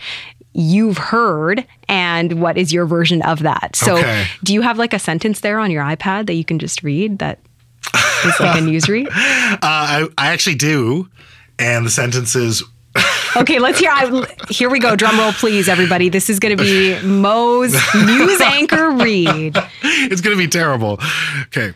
[0.53, 3.75] you've heard and what is your version of that.
[3.75, 4.27] So, Okay.
[4.43, 7.19] do you have like a sentence there on your iPad that you can just read
[7.19, 7.39] that
[8.25, 9.07] is like a news read?
[9.07, 11.09] Uh, I, I actually do.
[11.57, 12.63] And the sentence is
[13.35, 13.91] Okay, let's hear.
[13.93, 14.95] I, here we go.
[14.95, 16.09] Drum roll, please, everybody.
[16.09, 19.57] This is going to be Mo's news anchor read.
[19.83, 20.99] It's going to be terrible.
[21.43, 21.73] Okay.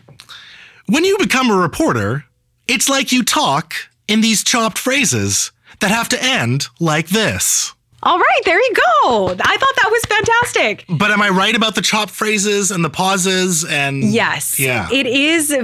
[0.86, 2.24] When you become a reporter,
[2.68, 3.74] it's like you talk
[4.06, 5.50] in these chopped phrases
[5.80, 7.72] that have to end like this.
[8.02, 9.28] All right, there you go.
[9.30, 10.84] I thought that was fantastic.
[10.88, 14.60] But am I right about the chopped phrases and the pauses and Yes.
[14.60, 14.88] Yeah.
[14.92, 15.56] It is.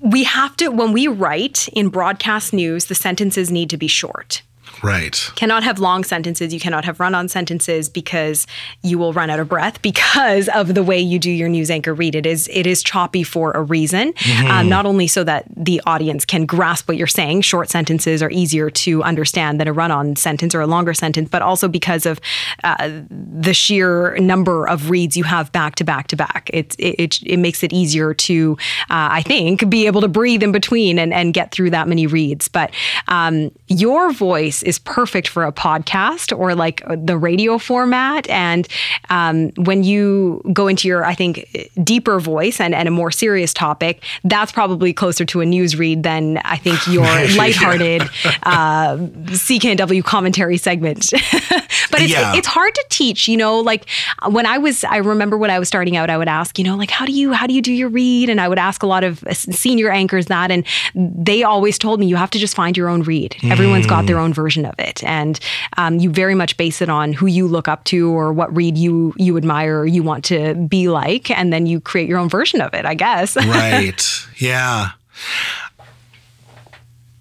[0.00, 4.40] We have to, when we write in broadcast news, the sentences need to be short.
[4.82, 5.30] Right.
[5.36, 6.52] cannot have long sentences.
[6.52, 8.46] You cannot have run on sentences because
[8.82, 11.94] you will run out of breath because of the way you do your news anchor
[11.94, 12.14] read.
[12.14, 14.14] It is it is choppy for a reason.
[14.50, 18.30] Um, not only so that the audience can grasp what you're saying, short sentences are
[18.30, 22.06] easier to understand than a run on sentence or a longer sentence, but also because
[22.06, 22.20] of
[22.64, 26.50] uh, the sheer number of reads you have back to back to back.
[26.52, 28.56] It, it, it makes it easier to,
[28.90, 32.06] uh, I think, be able to breathe in between and, and get through that many
[32.06, 32.48] reads.
[32.48, 32.72] But
[33.08, 38.26] um, your voice is perfect for a podcast or like the radio format.
[38.30, 38.66] And
[39.10, 41.44] um, when you go into your, I think,
[41.84, 46.02] deeper voice and, and a more serious topic, that's probably closer to a news read
[46.04, 47.04] than I think your
[47.36, 48.02] lighthearted
[48.44, 51.10] uh, CKNW commentary segment.
[51.90, 52.34] but it's, Yeah.
[52.36, 53.84] it's hard to teach, you know, like
[54.28, 56.76] when I was, I remember when I was starting out, I would ask, you know,
[56.76, 58.28] like, how do you, how do you do your read?
[58.30, 60.64] And I would ask a lot of senior anchors that, and
[60.94, 63.36] they always told me, you have to just find your own read.
[63.42, 65.02] Everyone's got their own version of it.
[65.04, 65.38] And
[65.76, 68.76] um, you very much base it on who you look up to or what read
[68.76, 71.30] you, you admire or you want to be like.
[71.30, 73.36] And then you create your own version of it, I guess.
[73.50, 74.26] Right.
[74.38, 74.90] yeah.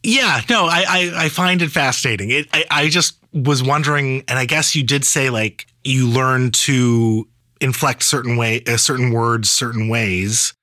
[0.03, 2.29] Yeah, no, I, I, I find it fascinating.
[2.29, 6.51] It, I, I just was wondering, and I guess you did say like you learn
[6.51, 7.27] to
[7.61, 10.53] inflect certain way, uh, certain words, certain ways.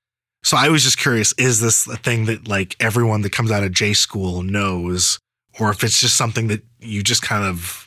[0.43, 3.63] So I was just curious: is this a thing that like everyone that comes out
[3.63, 5.19] of J school knows,
[5.59, 7.86] or if it's just something that you just kind of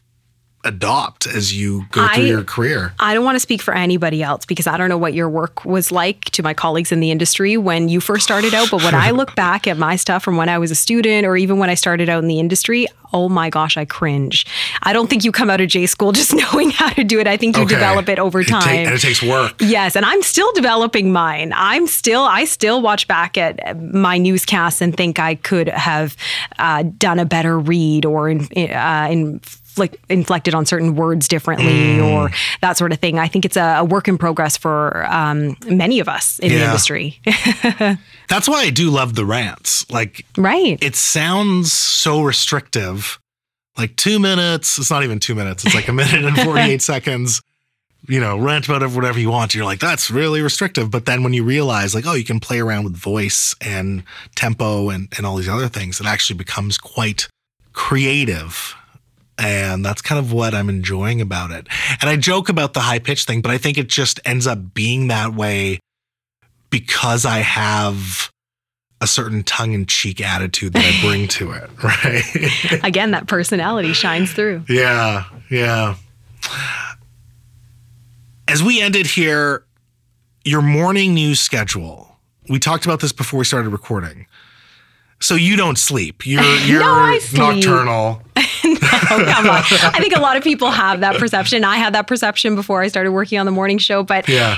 [0.64, 2.92] adopt as you go through I- your career?
[3.00, 5.64] I don't want to speak for anybody else because I don't know what your work
[5.64, 8.70] was like to my colleagues in the industry when you first started out.
[8.70, 11.36] But when I look back at my stuff from when I was a student or
[11.36, 14.46] even when I started out in the industry, oh my gosh, I cringe.
[14.82, 17.26] I don't think you come out of J school just knowing how to do it.
[17.26, 17.74] I think you Okay.
[17.74, 18.68] develop it over It time.
[18.86, 19.54] and it takes work.
[19.60, 21.52] Yes, and I'm still developing mine.
[21.56, 26.16] I'm still, I still watch back at my newscasts and think I could have
[26.58, 29.08] uh, done a better read or in, uh,
[29.80, 33.18] inflict, inflected on certain words differently or that sort of thing.
[33.18, 36.64] I think it's a, a work in progress for um, many of us in the
[36.64, 37.20] industry.
[38.28, 39.90] That's why I do love the rants.
[39.90, 40.82] Like right.
[40.82, 43.18] it sounds so restrictive.
[43.78, 47.40] Like two minutes, it's not even two minutes, it's like a minute and 48 seconds.
[48.08, 49.54] You know, rant about whatever you want.
[49.54, 50.90] You're like, that's really restrictive.
[50.90, 54.02] But then when you realize, like, oh, you can play around with voice and
[54.34, 57.28] tempo and, and all these other things, it actually becomes quite
[57.74, 58.74] creative.
[59.40, 61.66] And that's kind of what I'm enjoying about it.
[62.00, 64.74] And I joke about the high pitch thing, but I think it just ends up
[64.74, 65.80] being that way
[66.68, 68.30] because I have
[69.00, 72.84] a certain tongue in cheek attitude that I bring to it, right?
[72.84, 74.64] Again, that personality shines through.
[74.68, 75.94] yeah, yeah.
[78.46, 79.64] As we ended here,
[80.44, 82.18] your morning news schedule.
[82.48, 84.26] We talked about this before we started recording.
[85.20, 86.26] So you don't sleep.
[86.26, 87.38] You're you're sleep.
[87.38, 88.22] nocturnal.
[89.08, 89.62] Come on.
[89.62, 91.64] I think a lot of people have that perception.
[91.64, 94.56] I had that perception before I started working on the morning show, but Yeah.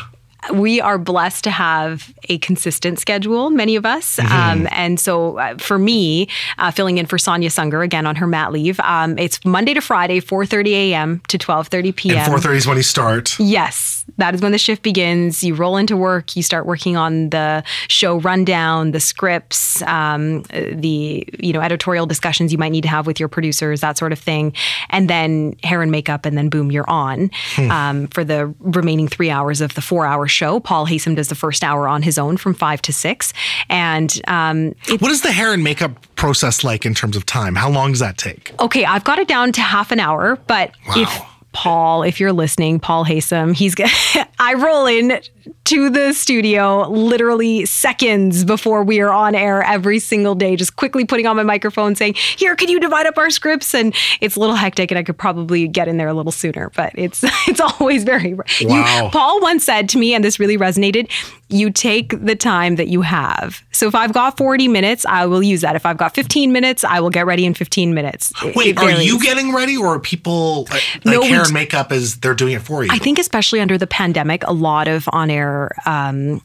[0.52, 4.18] we are blessed to have a consistent schedule, many of us.
[4.18, 6.28] Um, and so uh, for me,
[6.58, 9.80] uh, filling in for Sonia Sunger again on her mat leave, um, it's Monday to
[9.80, 11.22] Friday, 4.30 a.m.
[11.28, 12.16] to 12.30 p.m.
[12.18, 13.38] And 4:30 is when you start.
[13.38, 15.42] Yes, that is when the shift begins.
[15.42, 16.36] You roll into work.
[16.36, 22.52] You start working on the show rundown, the scripts, um, the you know editorial discussions
[22.52, 24.52] you might need to have with your producers, that sort of thing,
[24.90, 29.30] and then hair and makeup, and then boom, you're on um, for the remaining three
[29.30, 30.60] hours of the four-hour show.
[30.60, 33.32] Paul Haysom does the first hour on his own from five to six,
[33.68, 37.54] and um, What is the hair and makeup process like in terms of time?
[37.54, 38.52] How long does that take?
[38.60, 41.28] Okay, I've got it down to half an hour, but if Wow.
[41.52, 43.74] Paul, if you're listening, Paul Haysom, he's
[44.38, 45.20] I roll in
[45.64, 51.04] to the studio literally seconds before we are on air every single day, just quickly
[51.04, 54.40] putting on my microphone saying, "Here, can you divide up our scripts?" And it's a
[54.40, 57.60] little hectic, and I could probably get in there a little sooner, but it's it's
[57.60, 58.30] always very.
[58.58, 59.10] You- Wow.
[59.12, 61.10] Paul once said to me, and this really resonated:
[61.48, 63.62] "You take the time that you have.
[63.72, 65.76] So if I've got 40 minutes, I will use that.
[65.76, 69.20] If I've got 15 minutes, I will get ready in 15 minutes." Wait, are you
[69.20, 72.84] getting ready or are people like, No, hair and makeup is they're doing it for
[72.84, 72.90] you?
[72.92, 76.40] I think especially under the pandemic, pandemic, a lot of on air um,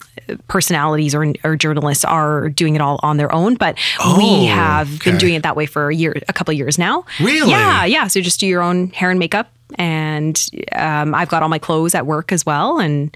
[0.48, 3.54] personalities or, or journalists are doing it all on their own.
[3.54, 6.58] But Oh, we have been doing it that way for a year, a couple of
[6.58, 7.04] years now.
[7.20, 7.50] Really?
[7.50, 8.06] Yeah, yeah.
[8.08, 9.50] So just do your own hair and makeup.
[9.76, 13.14] And um, I've got all my clothes at work as well and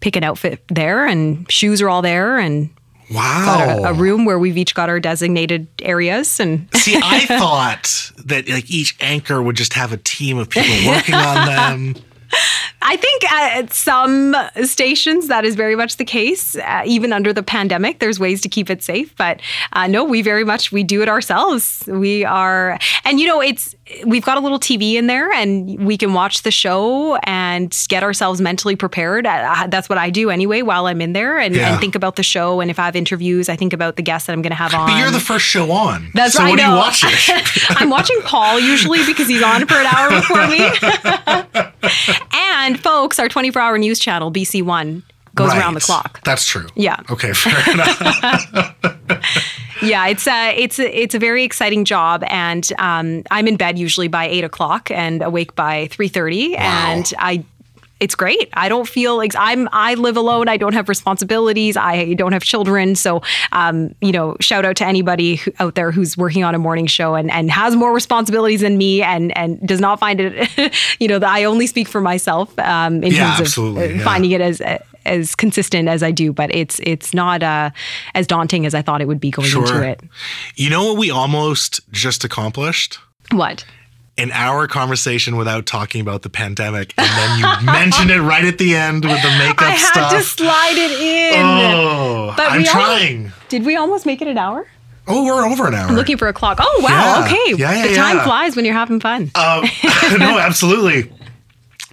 [0.00, 1.06] pick an outfit there.
[1.06, 2.38] And shoes are all there.
[2.38, 2.70] And
[3.08, 3.84] Wow.
[3.84, 6.40] a, a room where we've each got our designated areas.
[6.40, 10.74] And See, I thought that like each anchor would just have a team of people
[10.88, 11.94] working on them.
[12.82, 16.56] I think at some stations that is very much the case.
[16.56, 19.14] Uh, even under the pandemic, there's ways to keep it safe.
[19.16, 19.40] But
[19.72, 21.84] uh, no, we very much we do it ourselves.
[21.86, 25.96] We are, and you know, it's we've got a little TV in there, and we
[25.96, 29.24] can watch the show and get ourselves mentally prepared.
[29.26, 31.70] That's what I do anyway while I'm in there, and, Yeah.
[31.72, 32.60] and think about the show.
[32.60, 34.74] And if I have interviews, I think about the guests that I'm going to have
[34.74, 34.88] on.
[34.88, 36.10] But you're the first show on.
[36.14, 37.10] That's so I what are you watching?
[37.76, 40.68] I'm watching Paul usually because he's on for an hour before me.
[42.32, 46.22] and folks, our 24 hour news channel, BC One, goes around the clock.
[46.24, 46.66] That's true.
[46.74, 47.00] Yeah.
[47.10, 48.74] Okay, fair enough.
[49.86, 53.78] Yeah, it's a it's a, it's a very exciting job, and um, I'm in bed
[53.78, 57.44] usually by eight o'clock and awake by three thirty, and I.
[57.98, 58.50] It's great.
[58.52, 59.70] I don't feel like I'm.
[59.72, 60.48] I live alone.
[60.50, 61.78] I don't have responsibilities.
[61.78, 62.94] I don't have children.
[62.94, 63.22] So,
[63.52, 66.84] um, you know, shout out to anybody who, out there who's working on a morning
[66.84, 70.74] show and, and has more responsibilities than me, and and does not find it.
[71.00, 73.88] You know, that I only speak for myself um, in Yeah, terms of absolutely, uh,
[73.96, 74.04] yeah.
[74.04, 74.60] finding it as
[75.06, 76.32] as consistent as I do.
[76.32, 77.70] But it's it's not uh,
[78.14, 80.00] as daunting as I thought it would be going into it.
[80.56, 82.98] You know what we almost just accomplished?
[83.32, 83.64] What?
[84.18, 88.56] An hour conversation without talking about the pandemic, and then you mentioned it right at
[88.56, 90.12] the end with the makeup I had stuff.
[90.12, 91.40] to slide it in.
[91.44, 93.32] oh, But I'm trying.
[93.50, 94.66] Did we almost make it an hour?
[95.08, 95.88] oh, we're over an hour.
[95.88, 96.58] I'm Looking for a clock.
[96.60, 96.88] Oh wow.
[97.20, 97.24] Yeah.
[97.26, 97.54] Okay.
[97.62, 99.30] Yeah, yeah, the time flies when you're having fun.
[99.34, 99.64] Um,
[100.18, 101.12] no, absolutely.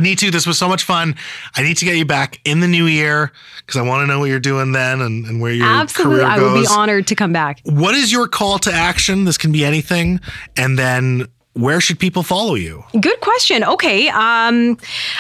[0.04, 0.32] Too.
[0.32, 1.16] This was so much fun.
[1.56, 4.20] I need to get you back in the new year because I want to know
[4.20, 6.20] what you're doing then and, and where your Absolutely.
[6.20, 7.62] career I would be honored to come back.
[7.64, 9.26] what is your call to action?
[9.26, 10.20] This can be anything.
[10.58, 12.84] And then where should people follow you?
[12.99, 13.64] Good question.
[13.64, 14.10] Okay.
[14.10, 14.78] Um,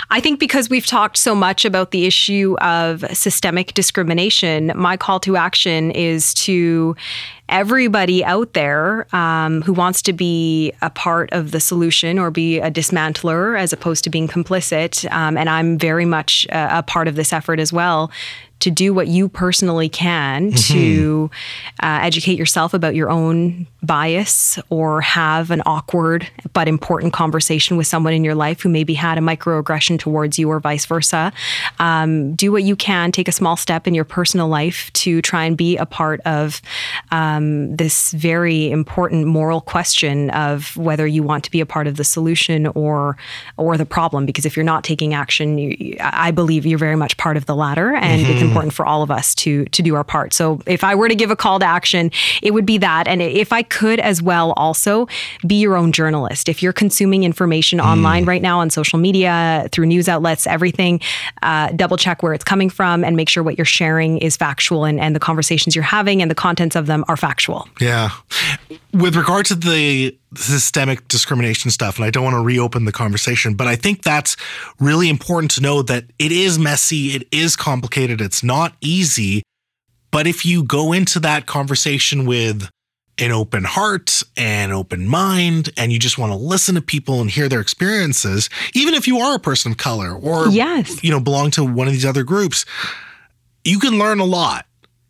[0.09, 5.19] I think because we've talked so much about the issue of systemic discrimination, my call
[5.21, 6.95] to action is to
[7.49, 12.59] everybody out there um, who wants to be a part of the solution or be
[12.59, 15.09] a dismantler as opposed to being complicit.
[15.11, 18.11] Um, and I'm very much a, a part of this effort as well.
[18.59, 21.29] To do what you personally can to
[21.81, 27.87] uh, educate yourself about your own bias or have an awkward but important conversation with
[27.87, 31.33] someone in your life who maybe had a microaggression towards you or vice versa.
[31.79, 35.43] Um, do what you can, take a small step in your personal life to try
[35.43, 36.61] and be a part of
[37.11, 41.97] um, this very important moral question of whether you want to be a part of
[41.97, 43.17] the solution or
[43.57, 44.25] or the problem.
[44.25, 47.55] Because if you're not taking action, you, I believe you're very much part of the
[47.55, 50.33] latter, and it's important for all of us to to do our part.
[50.33, 53.21] So if I were to give a call to action, it would be that, and
[53.21, 55.07] if I could as well, also
[55.45, 56.49] be your own journalist.
[56.49, 60.99] If you're consuming information online right now on social media through news outlets, everything,
[61.41, 64.85] uh, double check where it's coming from and make sure what you're sharing is factual
[64.85, 67.67] and, and the conversations you're having and the contents of them are factual.
[67.79, 68.11] Yeah.
[68.93, 73.55] With regard to the systemic discrimination stuff, and I don't want to reopen the conversation,
[73.55, 74.35] but I think that's
[74.79, 79.43] really important to know that it is messy, it is complicated, it's not easy.
[80.11, 82.69] But if you go into that conversation with
[83.19, 87.29] an open heart and open mind, and you just want to listen to people and
[87.29, 91.03] hear their experiences, even if you are a person of color or Yes.
[91.03, 92.65] you know belong to one of these other groups,
[93.63, 94.65] you can learn a lot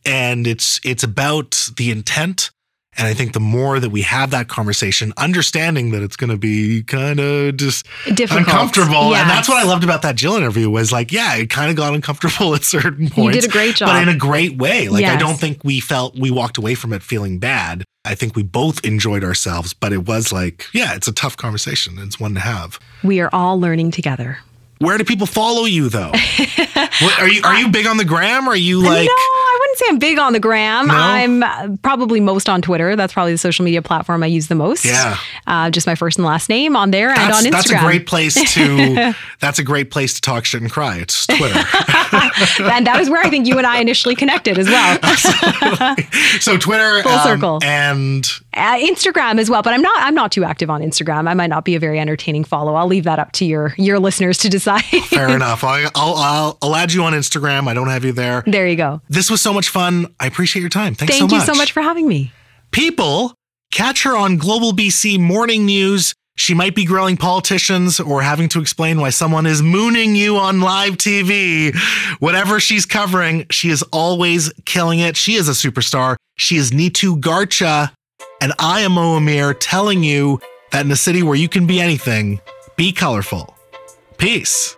[0.05, 2.51] and it's it's about the intent
[2.98, 6.38] and i think the more that we have that conversation understanding that it's going to
[6.38, 8.39] be kind of just Difficult.
[8.48, 9.16] uncomfortable.
[9.16, 11.76] And that's what i loved about that jill interview was like yeah it kind of
[11.78, 13.89] got uncomfortable at certain points You did a great job.
[13.89, 14.89] but in a great way.
[14.89, 17.84] Like i don't think we felt we walked away from it feeling bad.
[18.06, 21.95] I think we both enjoyed ourselves but it was like yeah it's a tough conversation.
[21.99, 22.80] It's one to have.
[23.03, 24.40] We are all learning together.
[24.84, 26.11] Where do people follow you though
[27.01, 29.14] what, are you are you big on the gram are you like no,
[29.53, 30.88] I wouldn't say I'm big on the gram.
[30.88, 30.93] No?
[30.93, 32.95] I'm uh, probably most on Twitter.
[32.95, 34.85] That's probably the social media platform I use the most.
[34.85, 35.18] Yeah.
[35.47, 37.51] Uh, just my first and last name on there that's, and on Instagram.
[37.51, 40.97] that's a great place to that's a great place to talk shit and cry.
[40.97, 41.60] It's Twitter.
[42.64, 45.95] and that is where I think you and I initially connected as well.
[46.39, 47.60] so Twitter Full um, circle.
[47.64, 49.95] and uh, Instagram as well, but I'm not.
[49.97, 51.27] I'm not too active on Instagram.
[51.30, 52.75] I might not be a very entertaining follow.
[52.75, 54.84] I'll leave that up to your your listeners to decide.
[54.84, 55.63] fair enough.
[55.63, 57.67] I, I'll, I'll I'll add you on Instagram.
[57.67, 58.43] I don't have you there.
[58.45, 59.01] there you go.
[59.09, 60.07] This was so much fun.
[60.19, 60.95] I appreciate your time.
[60.95, 62.31] Thanks Thank so you so much for having me.
[62.71, 63.35] People,
[63.71, 68.59] catch her on Global BC Morning News She might be grilling politicians or having to
[68.59, 71.75] explain why someone is mooning you on live TV.
[72.19, 75.15] Whatever she's covering, she is always killing it.
[75.15, 76.15] She is a superstar.
[76.35, 77.91] She is Neetu Garcha.
[78.41, 80.40] And I am Mo Amir telling you
[80.72, 82.41] that in a city where you can be anything,
[82.76, 83.56] be colorful.
[84.18, 84.76] Peace.